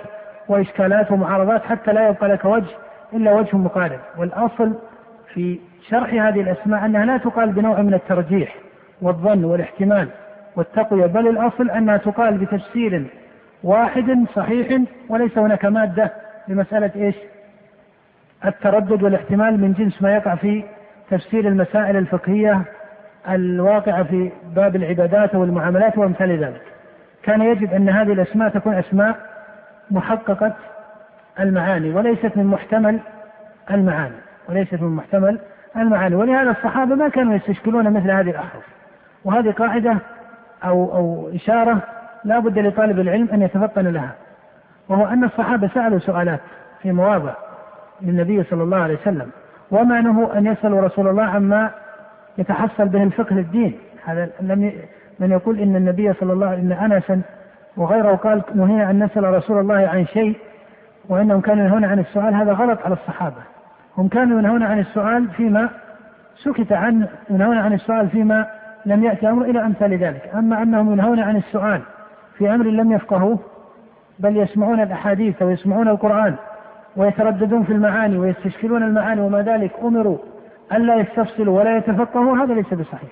[0.49, 2.71] وإشكالات ومعارضات حتى لا يبقى لك وجه
[3.13, 4.73] إلا وجه مقارب والأصل
[5.35, 8.55] في شرح هذه الأسماء أنها لا تقال بنوع من الترجيح
[9.03, 10.09] والظن والاحتمال
[10.57, 13.07] والتقوية بل الأصل أنها تقال بتفسير
[13.63, 16.13] واحد صحيح وليس هناك مادة
[16.49, 17.15] لمسألة إيش؟
[18.45, 20.65] التردد والاحتمال من جنس ما يقع في
[21.11, 22.63] تفسير المسائل الفقهية
[23.29, 26.63] الواقعة في باب العبادات والمعاملات وأمثال ذلك
[27.23, 29.17] كان يجب أن هذه الأسماء تكون أسماء
[29.91, 30.53] محققة
[31.41, 33.01] المعاني وليست من محتمل
[33.71, 34.15] المعاني
[34.49, 35.39] وليست من محتمل
[35.77, 36.15] المعاني.
[36.15, 38.65] ولهذا الصحابة ما كانوا يستشكلون مثل هذه الأحرف.
[39.25, 39.97] وهذه قاعدة
[40.65, 41.79] أو أو إشارة
[42.25, 44.11] لا بد لطالب العلم أن يتفطن لها.
[44.89, 46.41] وهو أن الصحابة سألوا سؤالات
[46.83, 47.35] في مواضع
[48.03, 49.31] للنبي صلى الله عليه وسلم.
[49.71, 51.71] وما نهوا أن يسألوا رسول الله عما
[52.39, 54.73] يتحصل به الفقه للدين هذا لم
[55.21, 57.21] من يقول إن النبي صلى الله عليه وسلم إن أنسا
[57.77, 60.37] وغيره قال نهينا أن نسأل رسول الله عن شيء
[61.09, 63.43] وإنهم كانوا ينهون عن السؤال هذا غلط على الصحابة.
[63.99, 65.69] هم كانوا ينهون عن السؤال فيما
[66.37, 68.47] سكت عنه ينهون عن السؤال فيما
[68.87, 70.31] لم يأتي أمر إلى أمثال ذلك.
[70.35, 71.81] أما أنهم ينهون عن السؤال
[72.39, 73.39] في أمر لم يفقهوه
[74.19, 76.35] بل يسمعون الأحاديث ويسمعون القرآن
[76.97, 80.19] ويترددون في المعاني ويستشكلون المعاني وما ذلك أمروا
[80.73, 83.11] ألا يستفصلوا ولا يتفقهوا هذا ليس بصحيح.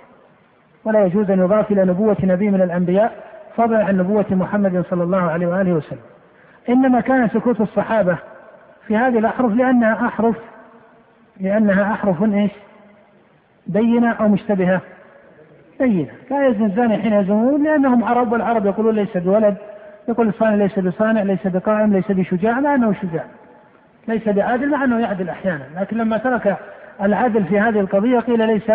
[0.85, 3.12] ولا يجوز أن يضاف إلى نبوة نبي من الأنبياء
[3.57, 6.01] فضلا عن نبوة محمد صلى الله عليه وآله وسلم.
[6.69, 8.19] إنما كان سكوت الصحابة
[8.87, 10.37] في هذه الأحرف لأنها أحرف
[11.41, 12.51] لأنها أحرف إيش؟
[13.67, 14.81] بينة أو مشتبهة؟
[15.81, 16.11] بينة.
[16.31, 19.57] لا يزن الزاني حين يزنون لأنهم عرب والعرب يقولون ليس بولد
[20.09, 23.25] يقول الصانع ليس بصانع ليس بقائم ليس بشجاع مع أنه شجاع.
[24.09, 25.65] ليس بعادل مع أنه يعدل أحيانا.
[25.77, 26.57] لكن لما ترك
[27.03, 28.73] العدل في هذه القضية قيل ليس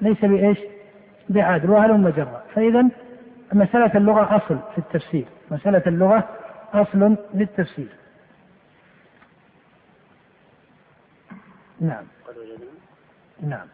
[0.00, 0.58] ليس بإيش؟
[1.28, 2.88] بعادل وهلم جرا فإذا
[3.52, 5.24] مسألة اللغة أصل في التفسير.
[5.50, 6.28] مسألة اللغة
[6.74, 7.88] أصل للتفسير.
[11.80, 12.04] نعم.
[12.28, 12.70] قد وجدنا.
[13.42, 13.66] نعم.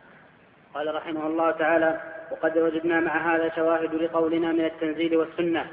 [0.75, 5.65] قال رحمه الله تعالى وقد وجدنا مع هذا شواهد لقولنا من التنزيل والسنة.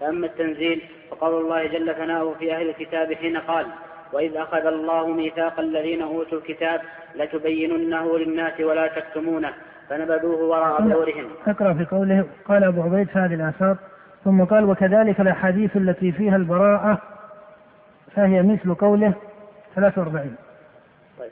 [0.00, 3.66] فأما التنزيل فقول الله جل ثناؤه في أهل الكتاب حين قال
[4.12, 6.80] وإذ أخذ الله ميثاق الذين أوتوا الكتاب
[7.14, 9.52] لتبيننه للناس ولا تكتمونه
[9.88, 11.28] فنبذوه وراء ظهورهم.
[11.46, 13.76] أقرأ في قوله قال أبو عبيد في هذه الآثار
[14.24, 16.98] ثم قال وكذلك الأحاديث التي فيها البراءة
[18.16, 19.14] فهي مثل قوله
[19.74, 20.36] 43
[21.18, 21.30] طيب.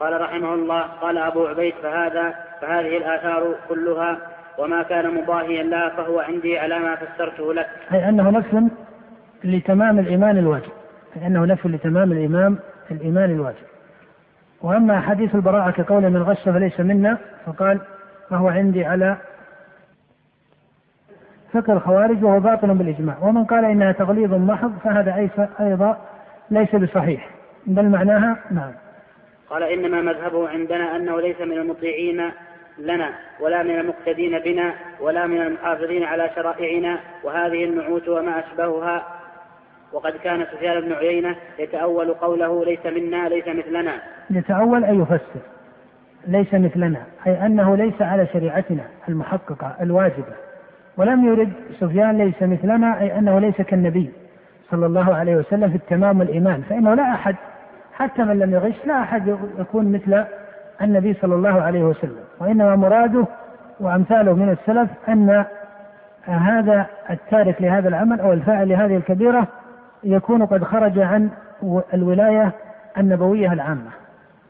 [0.00, 4.18] قال رحمه الله قال أبو عبيد فهذا فهذه الآثار كلها
[4.58, 8.70] وما كان مضاهيا لها فهو عندي على ما فسرته لك أي أنه نفس
[9.44, 10.79] لتمام الإيمان الواجب
[11.16, 12.58] أي أنه نفس لتمام الإمام
[12.90, 13.66] الإيمان الواجب.
[14.62, 17.80] وأما حديث البراءة كقول من غش فليس منا فقال
[18.30, 19.16] فهو عندي على
[21.52, 23.18] فقه الخوارج وهو باطل بالإجماع.
[23.22, 25.28] ومن قال إنها تغليظ محض فهذا
[25.60, 25.96] أيضا
[26.50, 27.28] ليس بصحيح.
[27.66, 28.72] بل معناها نعم.
[29.50, 32.30] قال إنما مذهبه عندنا أنه ليس من المطيعين
[32.78, 39.19] لنا ولا من المقتدين بنا ولا من المحافظين على شرائعنا وهذه النعوت وما أشبهها.
[39.92, 43.92] وقد كان سفيان بن عيينة يتأول قوله ليس منا ليس مثلنا.
[44.30, 45.40] يتأول أي يفسر.
[46.26, 47.02] ليس مثلنا.
[47.26, 50.34] أي أنه ليس على شريعتنا المحققة الواجبة.
[50.96, 54.10] ولم يرد سفيان ليس مثلنا أي أنه ليس كالنبي
[54.70, 56.62] صلى الله عليه وسلم في التمام والإيمان.
[56.62, 57.36] فإنه لا أحد
[57.92, 60.24] حتى من لم يغش لا أحد يكون مثل
[60.82, 62.24] النبي صلى الله عليه وسلم.
[62.40, 63.24] وإنما مراده
[63.80, 65.44] وأمثاله من السلف أن
[66.24, 69.46] هذا التارك لهذا العمل أو الفاعل لهذه الكبيرة
[70.04, 71.30] يكون قد خرج عن
[71.94, 72.52] الولاية
[72.98, 73.90] النبوية العامة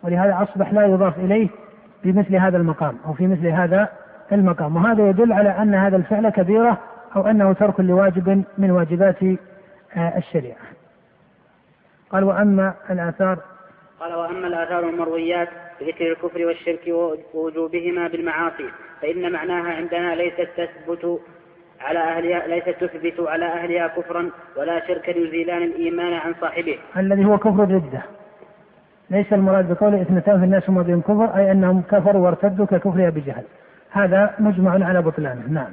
[0.02, 1.48] ولهذا أصبح لا يضاف إليه
[2.04, 3.88] بمثل هذا المقام أو في مثل هذا
[4.32, 6.78] المقام وهذا يدل على أن هذا الفعل كبيرة
[7.16, 9.22] أو أنه ترك لواجب من واجبات
[9.96, 10.56] آه، الشريعة.
[12.10, 13.38] قال وأما الآثار
[14.00, 15.48] قال وأما الآثار المرويات
[15.80, 16.80] بذكر الكفر والشرك
[17.34, 18.70] ووجوبهما بالمعاصي
[19.02, 21.20] فإن معناها عندنا ليست تثبت
[21.80, 26.78] على أهلها ليست تثبت على أهلها كفرا ولا شركا يزيلان الإيمان عن صاحبه.
[26.96, 28.02] الذي هو كفر الردة
[29.10, 33.44] ليس المراد بقوله اثنتان في الناس هم بهم كفر أي أنهم كفروا وارتدوا ككفرها بجهل.
[33.90, 35.42] هذا مجمع على بطلانه.
[35.48, 35.72] نعم.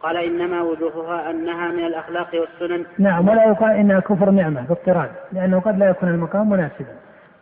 [0.00, 2.84] قال إنما وجوهها أنها من الأخلاق والسنن.
[2.98, 6.94] نعم ولا يقال إنها كفر نعمة باضطراد لأنه قد لا يكون المقام مناسبا.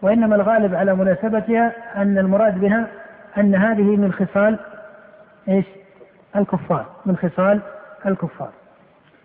[0.03, 2.87] وإنما الغالب على مناسبتها أن المراد بها
[3.39, 4.59] أن هذه من خصال
[5.49, 5.65] إيش؟
[6.37, 7.61] الكفار من خصال
[8.07, 8.51] الكفار.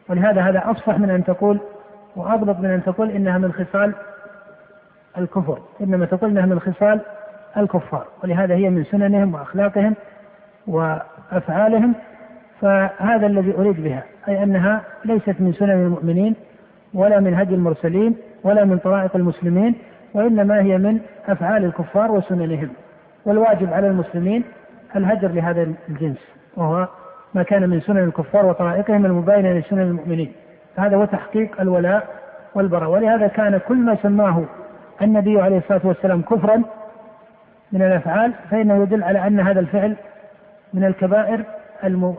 [0.09, 1.59] ولهذا هذا أفصح من أن تقول
[2.15, 3.93] وأضبط من أن تقول إنها من خصال
[5.17, 5.59] الكفر.
[5.81, 6.99] إنما تقول إنها من خصال
[7.57, 8.05] الكفار.
[8.23, 9.95] ولهذا هي من سننهم وأخلاقهم
[10.67, 11.93] وأفعالهم.
[12.61, 16.35] فهذا الذي أريد بها أي أنها ليست من سنن المؤمنين
[16.93, 19.75] ولا من هدي المرسلين ولا من طرائق المسلمين
[20.13, 22.69] وإنما هي من أفعال الكفار وسننهم.
[23.25, 24.43] والواجب على المسلمين
[24.95, 26.17] الهجر لهذا الجنس
[26.55, 26.87] وهو
[27.33, 30.33] ما كان من سنن الكفار وطرائقهم المباينة لسنن المؤمنين.
[30.75, 32.07] هذا هو تحقيق الولاء
[32.55, 34.45] والبراء ولهذا كان كل ما سماه
[35.01, 36.63] النبي عليه الصلاة والسلام كفرا
[37.71, 39.95] من الأفعال فإنه يدل على أن هذا الفعل
[40.73, 41.43] من الكبائر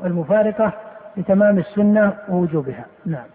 [0.04, 0.72] المفارقة
[1.16, 2.84] لتمام السنة ووجوبها.
[3.06, 3.26] نعم.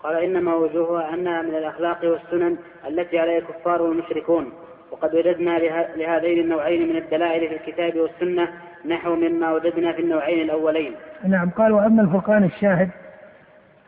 [0.00, 2.56] قال إنما وجوهها أنها من الأخلاق والسنن
[2.88, 4.52] التي عليها الكفار والمشركون.
[4.92, 5.58] وقد وجدنا
[5.96, 8.48] لهذين النوعين من الدلائل في الكتاب والسنة
[8.84, 10.92] نحو مما وجدنا في النوعين الأولين.
[11.24, 12.90] نعم قال وأما الفرقان الشاهد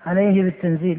[0.07, 0.99] عليه بالتنزيل.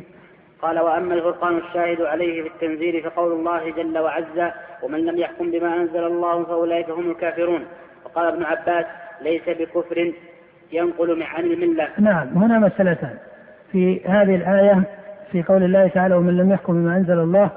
[0.61, 4.51] قال وأما الفرقان الشاهد عليه بالتنزيل فقول الله جل وعز
[4.83, 7.65] ومن لم يحكم بما أنزل الله فأولئك هم الكافرون.
[8.05, 8.85] وقال ابن عباس
[9.21, 10.13] ليس بكفر
[10.71, 11.87] ينقل عن الملة.
[11.99, 13.17] نعم هنا مسألتان.
[13.71, 14.83] في هذه الآية
[15.31, 17.49] في قول الله تعالى ومن لم يحكم بما أنزل الله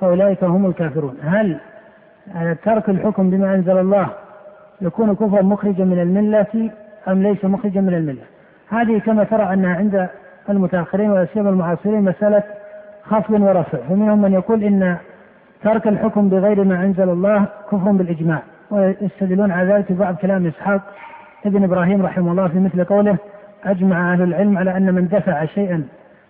[0.00, 1.18] فأولئك هم الكافرون.
[1.22, 1.58] هل
[2.64, 4.08] ترك الحكم بما أنزل الله
[4.80, 6.70] يكون كفرا مخرجا من الملة
[7.08, 8.22] أم ليس مخرجا من الملة؟
[8.68, 10.08] هذه كما ترى أنها عند
[10.50, 12.42] المتأخرين ولا سيما المعاصرين مسألة
[13.04, 14.96] خفض ورفع فمنهم من يقول إن
[15.62, 20.80] ترك الحكم بغير ما أنزل الله كفر بالإجماع ويستدلون على ذلك بعض كلام إسحاق
[21.46, 23.16] ابن إبراهيم رحمه الله في مثل قوله
[23.64, 25.84] أجمع أهل العلم على أن من دفع شيئا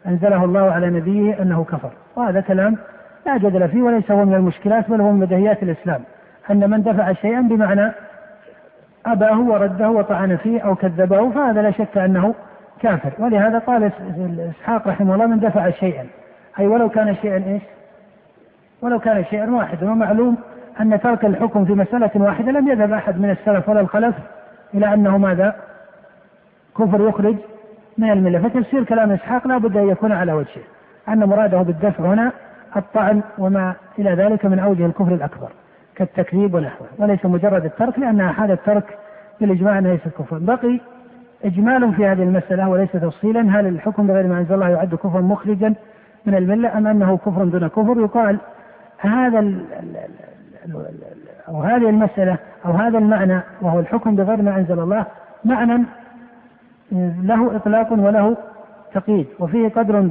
[0.06, 1.90] أنزله الله على نبيه أنه كفر.
[2.16, 2.76] وهذا كلام
[3.27, 6.01] لا جدل فيه وليس هو من المشكلات بل هو من بديهيات الإسلام.
[6.51, 7.93] أن من دفع شيئا بمعنى
[9.07, 12.35] أباه ورده وطعن فيه أو كذبه فهذا لا شك أنه
[12.81, 13.12] كافر.
[13.19, 13.91] ولهذا قال
[14.51, 16.07] إسحاق رحمه الله من دفع شيئا.
[16.59, 17.62] أي ولو كان شيئا إيش؟
[18.83, 19.91] ولو كان شيئا واحدا.
[19.91, 20.37] ومعلوم
[20.81, 24.15] أن ترك الحكم في مسألة واحدة لم يذهب أحد من السلف ولا الخلف
[24.75, 25.57] إلى أنه ماذا؟
[26.79, 27.37] كفر يخرج
[27.99, 28.49] من الملة.
[28.49, 30.62] فتفسير كلام إسحاق لا بد أن يكون على وجهه.
[31.09, 32.33] أن مراده بالدفع هنا
[32.77, 35.49] الطعن وما إلى ذلك من أوجه الكفر الأكبر
[35.95, 36.87] كالتكذيب ونحوه.
[36.99, 38.99] وليس مجرد الترك لأن حال الترك
[39.41, 40.39] بالإجماع ليس كفرا.
[40.39, 40.81] بقي
[41.45, 45.75] إجمال في هذه المسألة وليس تفصيلا هل الحكم بغير ما أنزل الله يعد كفرا مخرجا
[46.27, 48.01] من الملة أم أنه كفر دون كفر.
[48.01, 48.39] يقال
[48.99, 49.55] هذا
[51.49, 52.37] أو هذه المسألة
[52.67, 55.07] أو هذا المعنى وهو الحكم بغير ما أنزل الله
[55.45, 55.85] معنى
[57.23, 58.37] له إطلاق وله
[58.95, 59.27] تقييد.
[59.39, 60.09] وفيه قدر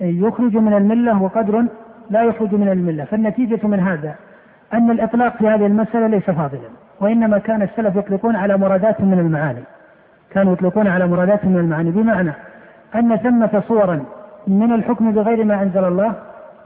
[0.00, 1.66] يخرج من الملة وقدر
[2.12, 3.04] لا يخرج من الملة.
[3.04, 4.14] فالنتيجة من هذا
[4.72, 6.68] أن الإطلاق في هذه المسألة ليس فاضلا
[7.00, 9.62] وإنما كان السلف يطلقون على مرادات من المعاني.
[10.30, 11.90] كانوا يطلقون على مرادات من المعاني.
[11.90, 12.32] بمعنى
[12.94, 14.04] أن ثمة صورا
[14.46, 16.14] من الحكم بغير ما أنزل الله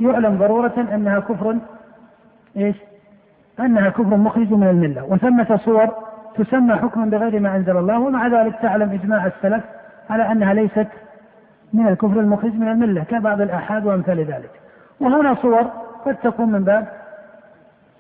[0.01, 1.57] يعلم ضرورة أنها كفر
[2.57, 2.77] إيش؟
[3.61, 5.05] أنها كفر مخرج من الملة.
[5.05, 5.89] وثمة صور
[6.37, 9.65] تسمى حكما بغير ما أنزل الله ومع ذلك تعلم إجماع السلف
[10.11, 10.87] على أنها ليست
[11.73, 14.51] من الكفر المخرج من الملة كبعض الآحاد وأمثال ذلك.
[15.01, 15.71] وهنا صور
[16.07, 16.89] قد تكون من باب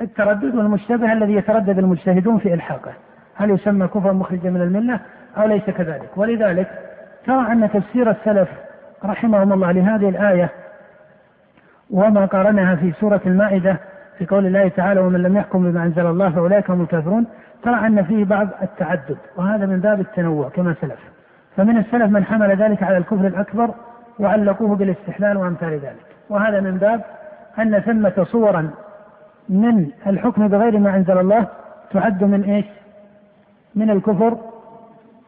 [0.00, 2.92] التردد والمشتبه الذي يتردد المجتهدون في إلحاقه.
[3.34, 5.00] هل يسمى كفرا مخرجا من الملة
[5.36, 6.68] أو ليس كذلك؟ ولذلك
[7.26, 8.48] ترى أن تفسير السلف
[9.04, 10.50] رحمهم الله لهذه الآية
[11.90, 13.76] وما قارنها في سورة المائدة
[14.18, 17.26] في قول الله تعالى ومن لم يحكم بما أنزل الله فأولئك هم الكافرون
[17.62, 21.00] ترى أن فيه بعض التعدد وهذا من باب التنوع كما سلف.
[21.56, 23.70] فمن السلف من حمل ذلك على الكفر الأكبر
[24.18, 26.15] وعلقوه بالاستحلال وأمثال ذلك.
[26.28, 27.04] وهذا من باب
[27.58, 28.70] أن ثمة صورا
[29.48, 31.46] من الحكم بغير ما أنزل الله
[31.90, 32.66] تعد من إيش؟
[33.74, 34.36] من الكفر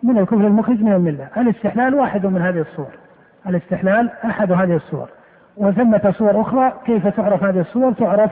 [0.02, 1.28] من الكفر المخرج من الملة.
[1.37, 2.90] الاستحلال واحد من هذه الصور.
[3.46, 5.08] الاستحلال أحد هذه الصور.
[5.56, 8.30] وثمة صور أخرى كيف تعرف هذه الصور؟ تعرف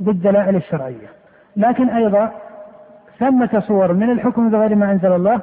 [0.00, 1.08] بالدلائل الشرعية.
[1.56, 2.30] لكن أيضا
[3.18, 5.40] ثمة صور من الحكم بغير ما أنزل الله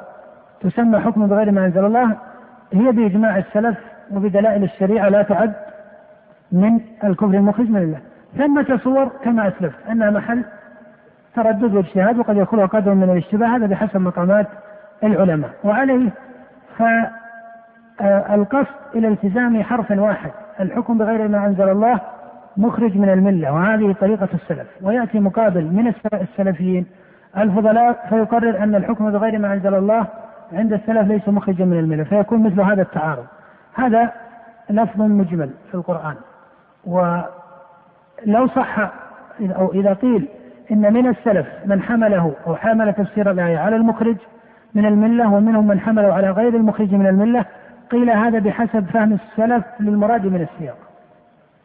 [0.61, 2.17] تسمى حكم بغير ما أنزل الله
[2.73, 3.77] هي بإجماع السلف
[4.11, 5.53] وبدلائل الشريعة لا تعد
[6.51, 7.99] من الكفر المخرج من الله.
[8.37, 9.87] ثمة صور كما أسلفت.
[9.89, 10.43] أنها محل
[11.35, 13.47] تردد واجتهاد وقد يكون قدر من الاشتباه.
[13.47, 14.47] هذا بحسب مقامات
[15.03, 15.49] العلماء.
[15.63, 16.09] وعليه
[16.77, 20.31] فالقصد إلى التزام حرف واحد.
[20.59, 21.99] الحكم بغير ما أنزل الله
[22.57, 23.53] مخرج من الملة.
[23.53, 24.67] وهذه طريقة السلف.
[24.81, 26.85] ويأتي مقابل من السلفيين
[27.37, 30.07] الفضلاء فيقرر أن الحكم بغير ما أنزل الله
[30.53, 32.03] عند السلف ليس مخرجا من الملة.
[32.03, 33.25] فيكون مثل هذا التعارض.
[33.75, 34.11] هذا
[34.69, 36.15] لفظ مجمل في القرآن.
[36.85, 38.91] ولو صح
[39.41, 40.27] أو إذا قيل
[40.71, 44.15] إن من السلف من حمله أو حامل تفسير الآية على المخرج
[44.75, 47.45] من الملة ومنهم من حمله على غير المخرج من الملة
[47.91, 50.77] قيل هذا بحسب فهم السلف للمراد من السياق.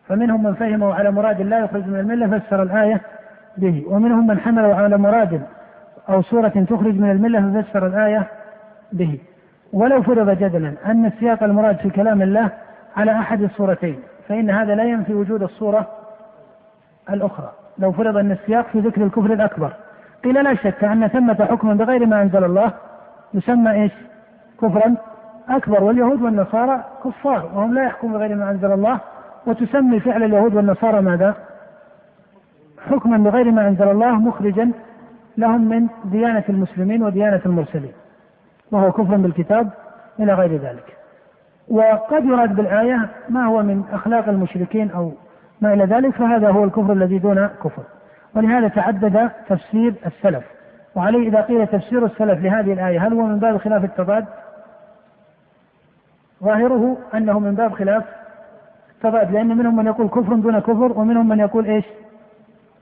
[0.08, 3.00] فمنهم من فهمه على مراد لا يخرج من الملة فسر الآية
[3.56, 5.42] به ومنهم من حمله على مراد
[6.08, 8.26] أو سورة تخرج من الملة ففسر الآية
[8.92, 9.18] به.
[9.72, 12.50] ولو فرض جدلا أن السياق المراد في كلام الله
[12.96, 15.86] على أحد الصورتين فإن هذا لا ينفي وجود الصورة
[17.10, 17.52] الأخرى.
[17.78, 19.72] لو فرض أن السياق في ذكر الكفر الأكبر.
[20.24, 22.72] قيل لا شك أن ثمة حكم بغير ما أنزل الله
[23.34, 23.92] يسمى إيش؟
[24.60, 24.94] كفرا
[25.48, 25.84] أكبر.
[25.84, 29.00] واليهود والنصارى كفار وهم لا يحكمون بغير ما أنزل الله.
[29.46, 31.34] وتسمي فعل اليهود والنصارى ماذا؟
[32.90, 34.72] حكما بغير ما أنزل الله مخرجا
[35.36, 37.92] لهم من ديانة المسلمين وديانة المرسلين.
[38.72, 39.70] وهو كفر بالكتاب
[40.20, 40.96] إلى غير ذلك.
[41.68, 45.12] وقد يراد بالآية ما هو من أخلاق المشركين أو
[45.60, 47.82] ما إلى ذلك فهذا هو الكفر الذي دون كفر
[48.34, 50.44] ولهذا تعدد تفسير السلف
[50.94, 54.24] وعليه إذا قيل تفسير السلف لهذه الآية هل هو من باب خلاف التضاد؟
[56.42, 58.04] ظاهره أنه من باب خلاف
[58.96, 61.84] التضاد لأن منهم من يقول كفر دون كفر ومنهم من يقول إيش؟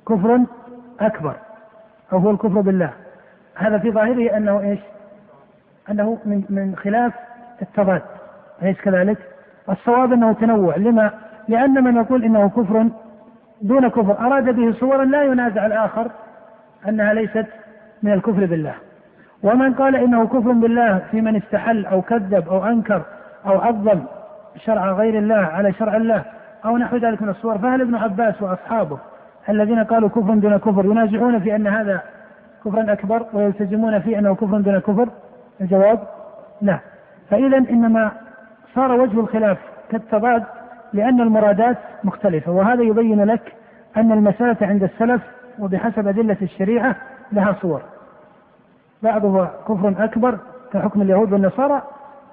[0.09, 0.41] كفر
[1.01, 1.37] أكبر
[2.13, 2.91] أو هو الكفر بالله
[3.55, 4.81] هذا في ظاهره أنه إيش؟
[5.91, 7.13] أنه من من خلاف
[7.63, 8.03] التضاد
[8.63, 9.19] أليس كذلك؟
[9.71, 11.11] الصواب أنه تنوع لما؟
[11.49, 12.89] لأن من يقول إنه كفر
[13.63, 16.11] دون كفر أراد به صورا لا ينازع الآخر
[16.89, 17.47] أنها ليست
[18.03, 18.75] من الكفر بالله
[19.43, 23.03] ومن قال إنه كفر بالله في من استحل أو كذب أو أنكر
[23.47, 24.01] أو عظم
[24.57, 26.23] شرع غير الله على شرع الله
[26.65, 28.99] أو نحو ذلك من الصور فهل ابن عباس وأصحابه
[29.49, 32.03] الذين قالوا كفر دون كفر ينازعون في أن هذا
[32.65, 35.09] كفرا أكبر ويلتزمون في أنه كفر دون كفر
[35.61, 35.99] الجواب
[36.63, 36.79] لا
[37.31, 38.11] فإذا إنما
[38.75, 39.59] صار وجه الخلاف
[39.91, 40.45] كالتضاد
[40.93, 43.53] لأن المرادات مختلفة وهذا يبين لك
[43.97, 45.23] أن المسألة عند السلف
[45.59, 46.97] وبحسب أدلة الشريعة
[47.33, 47.83] لها صور.
[49.03, 50.39] بعضها كفر أكبر
[50.73, 51.83] كحكم اليهود والنصارى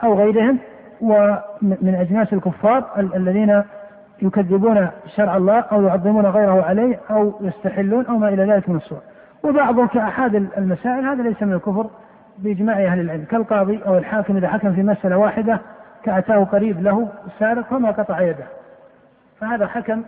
[0.04, 0.58] أو غيرهم
[1.02, 3.64] ومن أجناس الكفار الذين
[4.22, 9.00] يكذبون شرع الله أو يعظمون غيره عليه أو يستحلون أو ما إلى ذلك من الصور.
[9.44, 11.90] وبعضهم كأحد المسائل هذا ليس من الكفر
[12.38, 15.60] بإجماع أهل العلم كالقاضي أو الحاكم إذا حكم في مسألة واحدة
[16.04, 17.10] كأتاه قريب له
[17.40, 18.46] سارق فما قطع يده.
[19.40, 20.04] فهذا حكم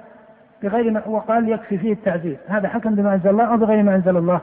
[0.64, 2.38] بغير ما وقال يكفي فيه التعزير.
[2.48, 4.42] هذا حكم بما أنزل الله أو بغير ما أنزل الله.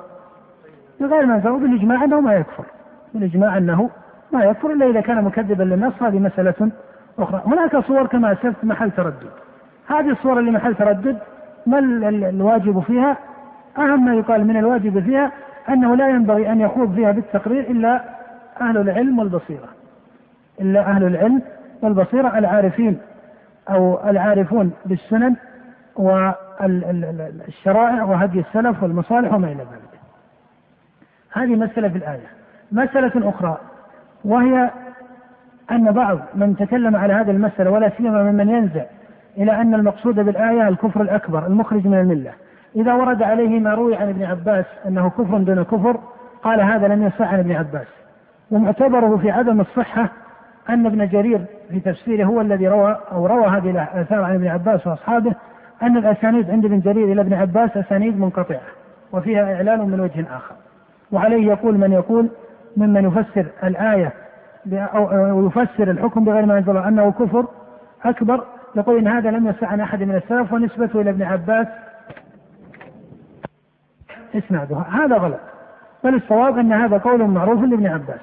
[1.00, 2.64] بغير ما أنزل بالإجماع أنه ما يكفر.
[3.14, 3.90] بالإجماع أنه
[4.32, 6.02] ما يكفر إلا إذا كان مكذبا للنص.
[6.02, 6.70] هذه مسألة
[7.18, 7.42] أخرى.
[7.46, 9.30] هناك صور كما أسلفت محل تردد.
[9.88, 11.18] هذه الصور اللي محل تردد
[11.66, 13.16] ما الواجب فيها؟
[13.78, 15.32] أهم ما يقال من الواجب فيها
[15.68, 18.00] أنه لا ينبغي أن يخوض فيها بالتقرير إلا
[18.60, 19.68] أهل العلم والبصيرة.
[20.60, 21.42] إلا أهل العلم
[21.82, 22.98] والبصيرة العارفين
[23.70, 25.36] أو العارفون بالسنن
[25.96, 30.00] والشرائع وهدي السلف والمصالح وما إلى ذلك.
[31.32, 32.26] هذه مسألة في الآية.
[32.72, 33.58] مسألة أخرى
[34.24, 34.70] وهي
[35.70, 38.84] أن بعض من تكلم على هذه المسألة ولا سيما ممن ينزع
[39.38, 42.32] إلى أن المقصود بالآية الكفر الأكبر المخرج من الملة.
[42.76, 46.00] إذا ورد عليه ما روي عن ابن عباس أنه كفر دون كفر
[46.42, 47.86] قال هذا لم يصح عن ابن عباس.
[48.50, 50.08] ومعتبره في عدم الصحة
[50.68, 54.86] أن ابن جرير في تفسيره هو الذي روى أو روى هذه الآثار عن ابن عباس
[54.86, 55.34] وأصحابه
[55.82, 58.60] أن الأسانيد عند ابن جرير إلى ابن عباس أسانيد منقطعة
[59.12, 60.54] وفيها إعلان من وجه آخر.
[61.12, 62.30] وعليه يقول من يقول
[62.76, 64.12] ممن يفسر الآية
[64.72, 67.46] أو يفسر الحكم بغير ما أنزل أنه كفر
[68.04, 68.44] أكبر
[68.76, 71.66] يقول إن هذا لم يصح عن أحد من السلف ونسبته إلى ابن عباس.
[74.34, 75.40] إسنادها هذا غلط.
[76.04, 78.20] بل الصواب أن هذا قول معروف لابن عباس.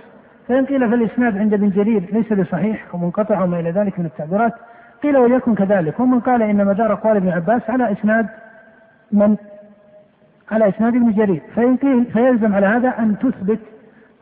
[0.47, 4.53] فإن قيل فالإسناد عند ابن جرير ليس بصحيح أو منقطع وما إلى ذلك من التعبيرات
[5.03, 5.99] قيل وليكن كذلك.
[5.99, 8.27] ومن قال إن مدار أقوال ابن عباس على إسناد
[9.11, 9.35] من؟
[10.51, 11.41] على إسناد ابن جرير.
[11.55, 13.59] فإن قيل فيلزم على هذا أن تثبت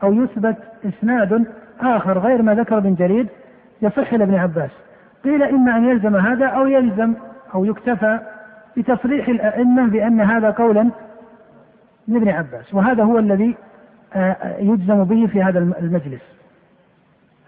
[0.02, 1.46] أو يثبت إسناد
[1.80, 3.26] آخر غير ما ذكر ابن جرير
[3.82, 4.70] يصح إلى ابن عباس.
[5.24, 7.14] قيل إما أن يلزم هذا أو يلزم
[7.54, 8.20] أو يكتفى
[8.76, 10.90] بتصريح الأئمة بأن هذا قولا
[12.08, 12.74] لابن عباس.
[12.74, 13.56] وهذا هو الذي
[14.58, 16.22] يجزم به في هذا المجلس.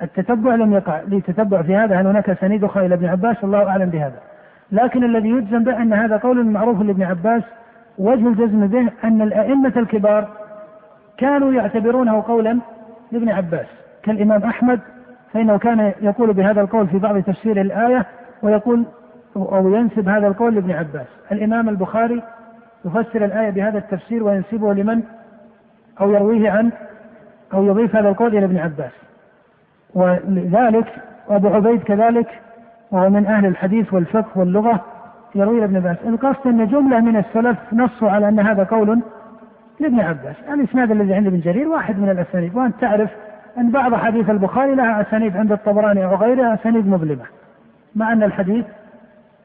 [0.03, 1.01] التتبع لم يقع.
[1.01, 4.21] لي تتبع في هذا هل هناك اسانيد أخرى إلى ابن عباس؟ الله أعلم بهذا.
[4.73, 7.43] لكن الذي يجزم به أن هذا قول معروف لابن عباس
[7.99, 10.29] وجه الجزم به أن الأئمة الكبار
[11.17, 12.59] كانوا يعتبرونه قولا
[13.13, 13.67] لابن عباس.
[14.03, 14.81] كالإمام أحمد
[15.33, 18.07] فإنه كان يقول بهذا القول في بعض تفسير الآية
[18.43, 18.85] ويقول
[19.37, 21.07] أو ينسب هذا القول لابن عباس.
[21.33, 22.23] الإمام البخاري
[22.85, 25.03] يفسر الآية بهذا التفسير وينسبه لمن؟
[26.01, 26.71] أو يرويه عن
[27.55, 28.93] أو يضيف هذا القول إلى ابن عباس.
[29.95, 30.87] ولذلك
[31.29, 32.29] وأبو عبيد كذلك
[32.91, 34.85] وهو من أهل الحديث والفقه واللغة
[35.35, 35.97] يروي ابن عباس.
[36.07, 39.01] القصد أن جملة من السلف نصوا على أن هذا قول
[39.81, 40.37] لابن عباس.
[40.53, 42.57] الإسناد الذي عند ابن جرير واحد من الأسانيد.
[42.57, 43.11] وأنت تعرف
[43.59, 47.25] أن بعض حديث البخاري لها أسانيد عند الطبراني أو غيرها أسانيد مظلمة.
[47.97, 48.65] مع أن الحديث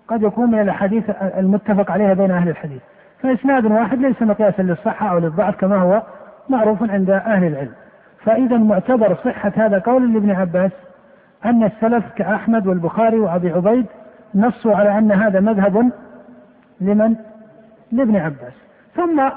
[0.08, 1.04] قد يكون من الأحاديث
[1.38, 2.82] المتفق عليها بين أهل الحديث.
[3.22, 6.04] فإسناد واحد ليس مقياسا للصحة أو للضعف كما هو
[6.50, 7.72] معروف عند أهل العلم
[8.26, 10.72] فإذا معتبر صحة هذا قول لابن عباس
[11.46, 13.86] أن السلف كأحمد والبخاري وأبي عبيد
[14.36, 15.92] نصوا على أن هذا مذهب
[16.82, 17.16] لمن؟
[17.92, 18.54] لابن عباس
[18.96, 19.30] ثم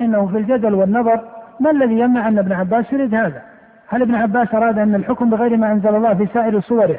[0.00, 1.20] إنه في الجدل والنظر
[1.60, 3.42] ما الذي يمنع أن ابن عباس يريد هذا؟
[3.88, 6.98] هل ابن عباس أراد أن الحكم بغير ما أنزل الله في سائر صوره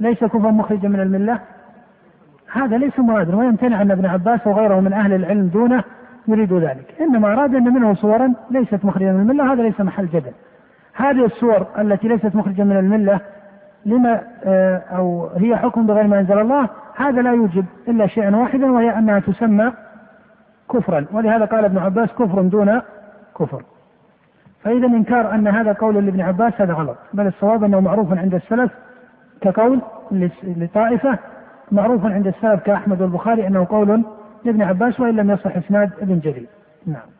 [0.00, 1.38] ليس كفرا مخرجا من الملة؟
[2.52, 5.84] هذا ليس مرادا ويمتنع أن ابن عباس وغيره من أهل العلم دونه
[6.28, 6.94] يريد ذلك.
[7.00, 10.32] إنما أراد أن منه صورا ليست مخرجا من الملة هذا ليس محل جدل.
[10.94, 13.20] هذه الصور التي ليست مخرجا من الملة
[13.86, 18.72] لما آه، أو هي حكم بغير ما أنزل الله هذا لا يوجب إلا شيئا واحدا
[18.72, 19.72] وهي أنها تسمى
[20.72, 21.06] كفرا.
[21.12, 22.80] ولهذا قال ابن عباس كفر دون
[23.38, 23.62] كفر.
[24.64, 26.96] فإذا إنكار أن هذا قول لابن عباس هذا غلط.
[27.14, 28.72] بل الصواب أنه معروف عند السلف
[29.40, 29.80] كقول
[30.42, 31.18] لطائفة
[31.72, 34.04] معروف عند السلف كأحمد والبخاري أنه قول
[34.44, 36.48] لابن عباس وإن لم يصح إسناد ابن جرير.
[36.86, 37.10] نعم.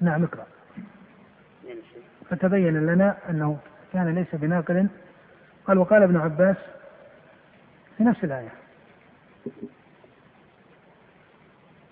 [0.00, 0.46] نعم اقرأ.
[2.30, 3.58] فتبين لنا أنه
[3.92, 4.88] كان ليس بناقل.
[5.66, 6.56] قال وقال ابن عباس
[7.98, 8.52] في نفس الآية.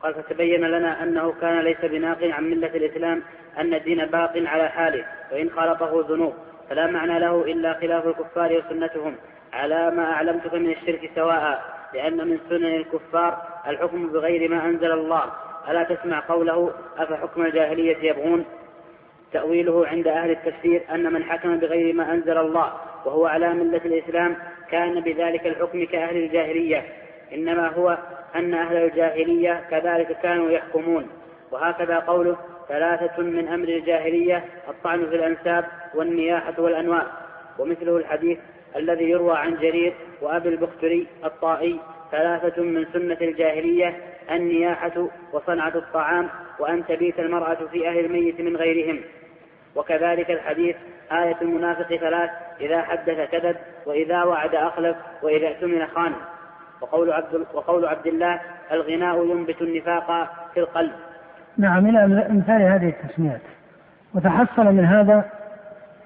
[0.00, 3.22] قال فتبين لنا أنه كان ليس بناقل عن ملة الإسلام
[3.58, 6.34] أن الدين باق على حاله وإن خالطه ذنوب.
[6.70, 9.16] فلا معنى له إلا خلاف الكفار وسنتهم
[9.52, 11.62] على ما أعلمتك من الشرك سواء
[11.94, 15.24] لأن من سنن الكفار الحكم بغير ما أنزل الله.
[15.68, 18.44] ألا تسمع قوله أفحكم الجاهلية يبغون؟
[19.32, 22.72] تأويله عند أهل التفسير أن من حكم بغير ما أنزل الله
[23.04, 24.36] وهو على ملة الإسلام
[24.70, 26.84] كان بذلك الحكم كأهل الجاهلية.
[27.32, 27.98] إنما هو
[28.36, 31.08] أن أهل الجاهلية كذلك كانوا يحكمون.
[31.50, 32.36] وهكذا قوله
[32.70, 35.64] ثلاثة من أمر الجاهلية الطعن في الأنساب
[35.94, 37.06] والنياحة والأنواع
[37.58, 38.38] ومثله الحديث
[38.76, 43.96] الذي يروى عن جرير وأبي البختري الطائي ثلاثة من سنة الجاهلية
[44.30, 49.00] النياحة وصنعة الطعام وأن تبيت المرأة في أهل الميت من غيرهم.
[49.76, 50.76] وكذلك الحديث
[51.12, 53.56] آية المنافق ثلاث إذا حدث كذب
[53.86, 56.12] وإذا وعد أخلف وإذا اؤتمن خان
[56.80, 58.40] وقول عبد, وقول عبد الله
[58.72, 60.92] الغناء ينبت النفاق في القلب.
[61.60, 63.40] نعم إلى أمثال هذه التسميات.
[64.14, 65.24] وتحصل من هذا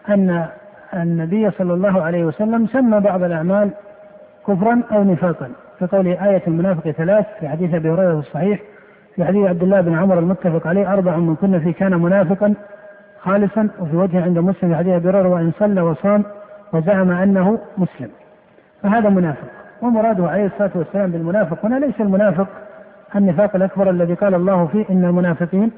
[0.09, 0.47] أن
[0.95, 3.71] النبي صلى الله عليه وسلم سمى بعض الأعمال
[4.47, 5.51] كفرا أو نفاقا.
[5.79, 8.61] في قوله آية المنافق ثلاث في حديث أبي هريرة الصحيح
[9.17, 12.55] في حديث عبد الله بن عمر المتفق عليه أربع من كنا فيه كان منافقا
[13.21, 16.25] خالصا وفي وجه عند مسلم في حديث أبي هريرة وإن صلى وصام
[16.73, 18.11] وزعم أنه مسلم.
[18.83, 19.49] فهذا منافق.
[19.83, 22.49] ومراده عليه الصلاة والسلام بالمنافق هنا ليس المنافق
[23.17, 25.71] النفاق الأكبر الذي قال الله فيه إن المنافقين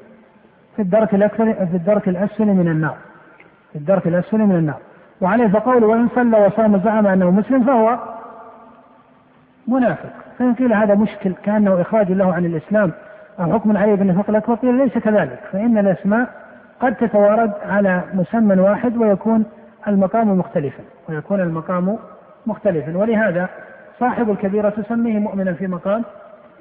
[0.77, 2.97] في الدرك الأكثر في الدرك الأسفل من النار.
[3.73, 4.79] في الدرك الأسفل من النار.
[5.21, 7.99] وعليه فقول وإن صلى وصام زعم أنه مسلم فهو
[9.69, 10.11] منافق.
[10.39, 12.93] فإن قيل هذا مشكل كأنه إخراج له عن الإسلام
[13.41, 15.39] أو حكم عليه بالنفاق الأكبر قيل ليس كذلك.
[15.53, 16.29] فإن الأسماء
[16.81, 19.45] قد تتوارد على مسمى واحد ويكون
[19.89, 21.99] المقام مختلفا ويكون المقام
[22.47, 22.97] مختلفا.
[22.97, 23.49] ولهذا
[24.01, 26.05] صاحب الكبيرة تسميه مؤمنا في مقام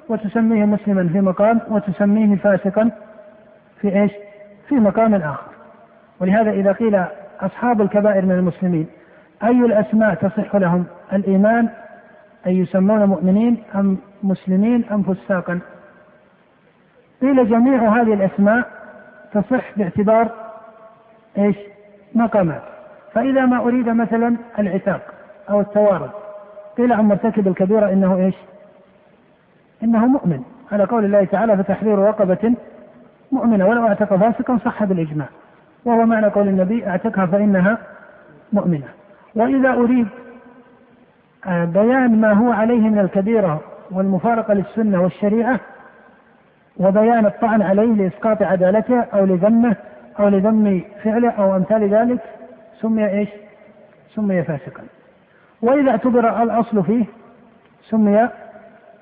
[0.08, 2.90] وتسميه مسلما في مقام وتسميه فاسقا
[3.80, 4.12] في إيش؟
[4.68, 5.50] في مقام آخر
[6.20, 7.04] ولهذا إذا قيل
[7.40, 8.86] أصحاب الكبائر من المسلمين
[9.44, 11.68] أي الأسماء تصح لهم الإيمان
[12.46, 15.60] أن يسمون مؤمنين أم مسلمين أم فساقا
[17.22, 18.66] قيل جميع هذه الأسماء
[19.32, 20.30] تصح باعتبار
[21.38, 21.56] إيش؟
[22.14, 22.62] مقامات
[23.12, 25.02] فإذا ما أريد مثلا العتاق
[25.50, 26.10] أو التوارد
[26.78, 28.34] قيل عن مرتكب الكبيرة إنه إيش؟
[29.82, 30.42] إنه مؤمن.
[30.72, 32.54] على قول الله تعالى فتحرير رقبة
[33.32, 35.28] مؤمنة ولو أعتق فاسقا صح بالإجماع.
[35.84, 37.78] وهو معنى قول النبي أعتقها فإنها
[38.52, 38.88] مؤمنة.
[39.34, 40.08] وإذا أريد
[41.46, 43.60] آه، بيان ما هو عليه من الكبيرة
[43.90, 45.60] والمفارقة للسنة والشريعة
[46.76, 49.76] وبيان الطعن عليه لإسقاط عدالته أو لذمه
[50.20, 52.20] أو لذم فعله أو أمثال ذلك
[52.80, 53.28] سمي إيش؟
[54.14, 54.82] سمي فاسقا.
[55.62, 57.04] وإذا اعتبر الأصل فيه
[57.90, 58.28] سمي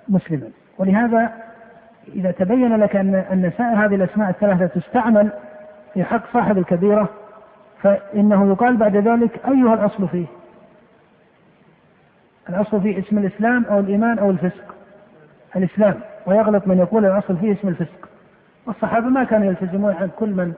[0.08, 0.50] مسلما.
[0.78, 1.32] ولهذا
[2.14, 5.30] إذا تبين لك أن أن سائر هذه الأسماء الثلاثة تستعمل
[5.94, 7.08] في حق صاحب الكبيرة
[7.82, 10.26] فإنه يقال بعد ذلك أيها الأصل فيه.
[12.48, 14.74] الأصل فيه اسم الإسلام أو الإيمان أو الفسق.
[15.56, 15.94] الإسلام.
[16.26, 18.08] ويغلط من يقول الأصل فيه اسم الفسق.
[18.66, 20.52] والصحابة ما كانوا يلتزمون عن كل من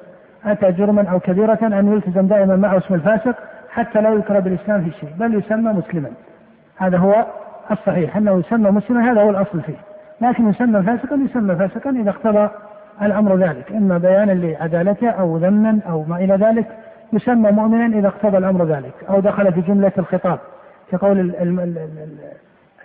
[0.45, 3.37] أتى جرما أو كبيرة أن يلتزم دائما معه اسم الفاسق
[3.71, 6.11] حتى لا يذكر بالإسلام في شيء بل يسمى مسلما.
[6.77, 7.27] هذا هو
[7.71, 8.17] الصحيح.
[8.17, 9.77] أنه يسمى مسلما هذا هو الأصل فيه.
[10.21, 12.49] لكن يسمى فاسقا يسمى فاسقا إذا اقتضى
[13.03, 13.73] الأمر ذلك.
[13.73, 16.79] إما بيانا لعدالته أو ذما أو ما إلى ذلك
[17.13, 20.39] يسمى مؤمنا إذا اقتضى الأمر ذلك أو دخل في جملة الخطاب.
[20.91, 21.35] كقول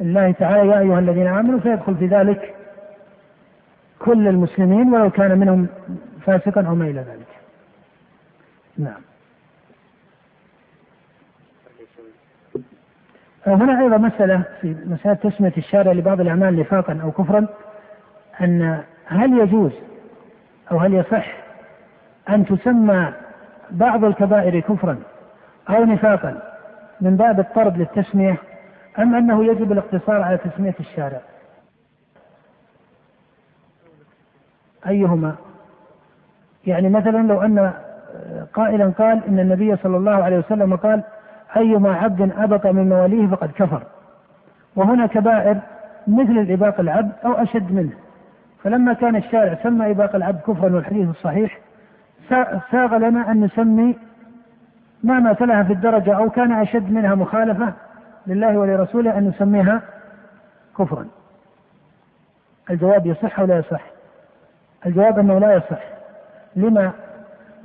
[0.01, 2.55] الله تعالى يا أيها الذين آمنوا فيدخل في ذلك
[3.99, 5.67] كل المسلمين ولو كان منهم
[6.25, 7.27] فاسقا أو ما إلى ذلك.
[8.77, 9.01] نعم.
[13.47, 17.47] هنا أيضا مسألة في مسألة تسمية الشارع لبعض الأعمال نفاقا أو كفرا
[18.41, 19.71] أن هل يجوز
[20.71, 21.25] أو هل يصح
[22.29, 23.13] أن تسمى
[23.71, 24.97] بعض الكبائر كفرا
[25.69, 26.41] أو نفاقا
[27.01, 28.37] من باب الطرد للتسمية
[28.99, 31.21] أم أنه يجب الاقتصار على تسمية الشارع؟
[34.87, 35.35] أيهما؟
[36.67, 37.73] يعني مثلا لو أن
[38.53, 41.03] قائلا قال إن النبي صلى الله عليه وسلم قال
[41.57, 43.83] أيما عبد أبط من مواليه فقد كفر.
[44.75, 45.57] وهنا كبائر
[46.07, 47.93] مثل الإباق العبد أو أشد منه.
[48.63, 51.59] فلما كان الشارع سمى إباق العبد كفرا والحديث الصحيح
[52.71, 53.97] ساغ لنا أن نسمي
[55.03, 57.73] ما مثلها في الدرجة أو كان أشد منها مخالفة
[58.27, 59.81] لله ولرسوله أن نسميها
[60.77, 61.07] كفرا.
[62.69, 63.81] الجواب يصح أو لا يصح؟
[64.85, 65.83] الجواب أنه لا يصح.
[66.55, 66.91] لما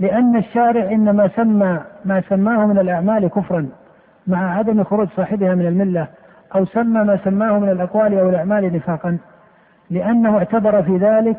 [0.00, 3.68] لأن الشارع إنما سمى ما سماه من الأعمال كفرا
[4.26, 6.06] مع عدم خروج صاحبها من الملة
[6.54, 9.18] أو سمى ما سماه من الأقوال أو الأعمال نفاقا.
[9.90, 11.38] لأنه اعتبر في ذلك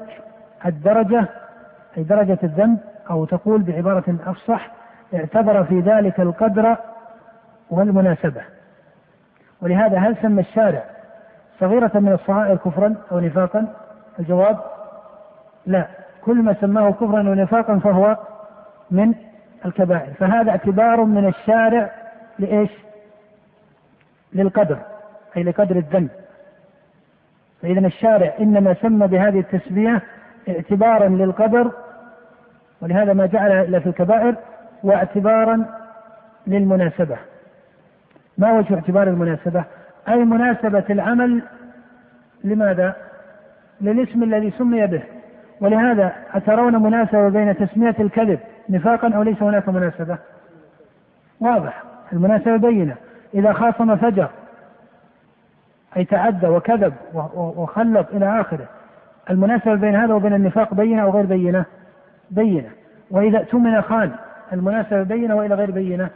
[0.66, 1.26] الدرجة
[1.97, 2.78] أي درجة الذنب
[3.10, 4.72] أو تقول بعبارة أفصح
[5.14, 6.76] اعتبر في ذلك القدر
[7.70, 8.41] والمناسبة.
[9.62, 10.84] ولهذا هل سمى الشارع
[11.60, 13.68] صغيرة من الصغائر كفرا أو نفاقا؟
[14.20, 14.58] الجواب
[15.66, 15.88] لا.
[16.22, 18.18] كل ما سماه كفرا ونفاقا فهو
[18.92, 19.14] من
[19.66, 20.14] الكبائر.
[20.14, 21.92] فهذا اعتبار من الشارع
[22.40, 22.70] لإيش؟
[24.34, 24.78] للقدر
[25.38, 26.10] أي لقدر الذنب.
[27.62, 30.02] فإذا الشارع إنما سمى بهذه التسمية
[30.50, 31.72] اعتبارا للقدر
[32.82, 34.36] ولهذا ما جعل في الكبائر
[34.84, 35.66] واعتبارا
[36.48, 37.18] للمناسبة.
[38.38, 39.64] ما وجه اعتبار المناسبة؟
[40.10, 41.42] أي مناسبة العمل
[42.44, 42.96] لماذا؟
[43.82, 45.04] للاسم الذي سمي به.
[45.62, 50.18] ولهذا أترون مناسبة بين تسمية الكذب نفاقا أو ليس هناك مناسبة.
[51.39, 51.84] واضح.
[52.13, 52.95] المناسبة بينة.
[53.34, 54.30] إذا خاصم فجر
[55.97, 56.93] أي تعدى وكذب
[57.36, 58.65] وخلط إلى آخره.
[59.30, 61.65] المناسبة بين هذا وبين النفاق بينة أو غير بينة؟
[62.32, 62.70] بينة.
[63.11, 64.11] وإذا اؤتمن خان
[64.53, 66.09] المناسبة بينة وإلى غير بينة؟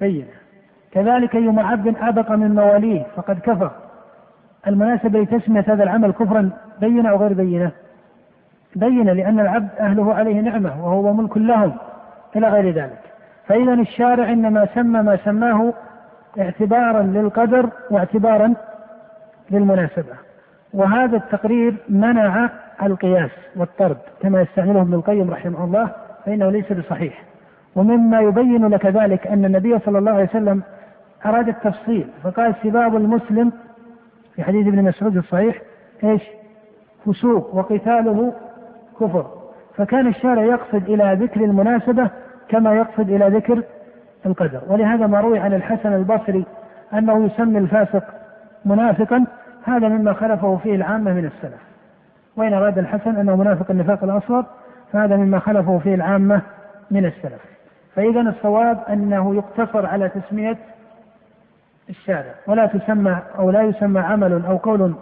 [0.00, 0.30] بينة.
[0.92, 3.70] كذلك أيما عبد أبق من مواليه فقد كفر.
[4.66, 6.50] المناسبة لتسمية هذا العمل كفرا
[6.80, 7.70] بينة أو غير بينة؟
[8.76, 11.72] بينة لأن العبد أهله عليه نعمة وهو ملك لهم
[12.36, 13.00] إلى غير ذلك.
[13.46, 15.72] فإذا الشارع إنما سمى ما سماه
[16.40, 18.54] اعتبارا للقدر واعتبارا
[19.50, 20.12] للمناسبة.
[20.74, 22.50] وهذا التقرير منع
[22.82, 25.90] القياس والطرد كما يستعمله ابن القيم رحمه الله
[26.26, 27.22] فإنه ليس بصحيح.
[27.76, 30.62] ومما يبين لك ذلك أن النبي صلى الله عليه وسلم
[31.26, 33.52] أراد التفصيل فقال سباب المسلم
[34.36, 35.62] في حديث ابن مسعود الصحيح
[36.04, 36.22] إيش؟
[37.06, 38.32] فسوق وقتاله
[39.00, 39.26] كفر
[39.76, 42.10] فكان الشارع يقصد إلى ذكر المناسبة
[42.48, 43.62] كما يقصد إلى ذكر
[44.26, 44.60] القدر.
[44.68, 46.44] ولهذا ما روي عن الحسن البصري
[46.94, 48.04] أنه يسمي الفاسق
[48.64, 49.26] منافقا
[49.64, 51.60] هذا مما خلفه فيه العامة من السلف.
[52.36, 54.44] وإن أراد الحسن أنه منافق النفاق الأصغر
[54.92, 56.40] فهذا مما خلفه فيه العامة
[56.90, 57.40] من السلف.
[57.94, 60.56] فإذا الصواب أنه يقتصر على تسمية
[61.90, 64.94] الشارع ولا تسمى أو لا يسمى عمل أو قول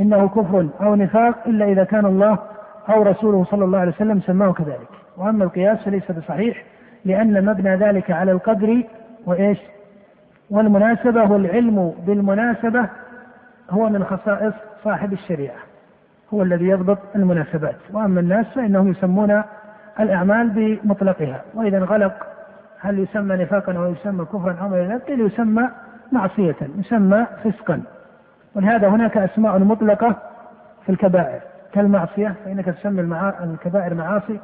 [0.00, 2.38] إنه كفر أو نفاق إلا إذا كان الله
[2.88, 4.88] أو رسوله صلى الله عليه وسلم سماه كذلك.
[5.16, 6.64] وأما القياس فليس بصحيح
[7.04, 8.82] لأن مبنى ذلك على القدر
[9.26, 9.58] وإيش؟
[10.50, 12.88] والمناسبة والعلم بالمناسبة
[13.70, 14.54] هو من خصائص
[14.84, 15.56] صاحب الشريعة
[16.34, 17.76] هو الذي يضبط المناسبات.
[17.92, 19.42] وأما الناس فإنهم يسمون
[20.00, 21.40] الأعمال بمطلقها.
[21.54, 22.26] وإذا انغلق
[22.80, 25.68] هل يسمى نفاقا أو يسمى كفرا أو غير ذلك؟ يسمى
[26.12, 27.82] معصية يسمى فسقا.
[28.54, 30.16] ولهذا هناك أسماء مطلقة
[30.86, 31.40] في الكبائر.
[31.72, 33.00] كالمعصية فإنك تسمي.
[33.44, 34.40] الكبائر معاصي.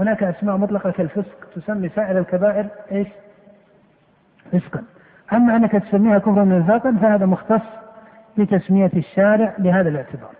[0.00, 3.08] هناك أسماء مطلقة كالفسق تسمي سائر الكبائر إيش؟
[4.52, 4.82] فسقا.
[5.32, 7.62] أما أنك تسميها كفرا ونفاقا فهذا مختص
[8.38, 10.39] بتسمية الشارع لهذا الاعتبار.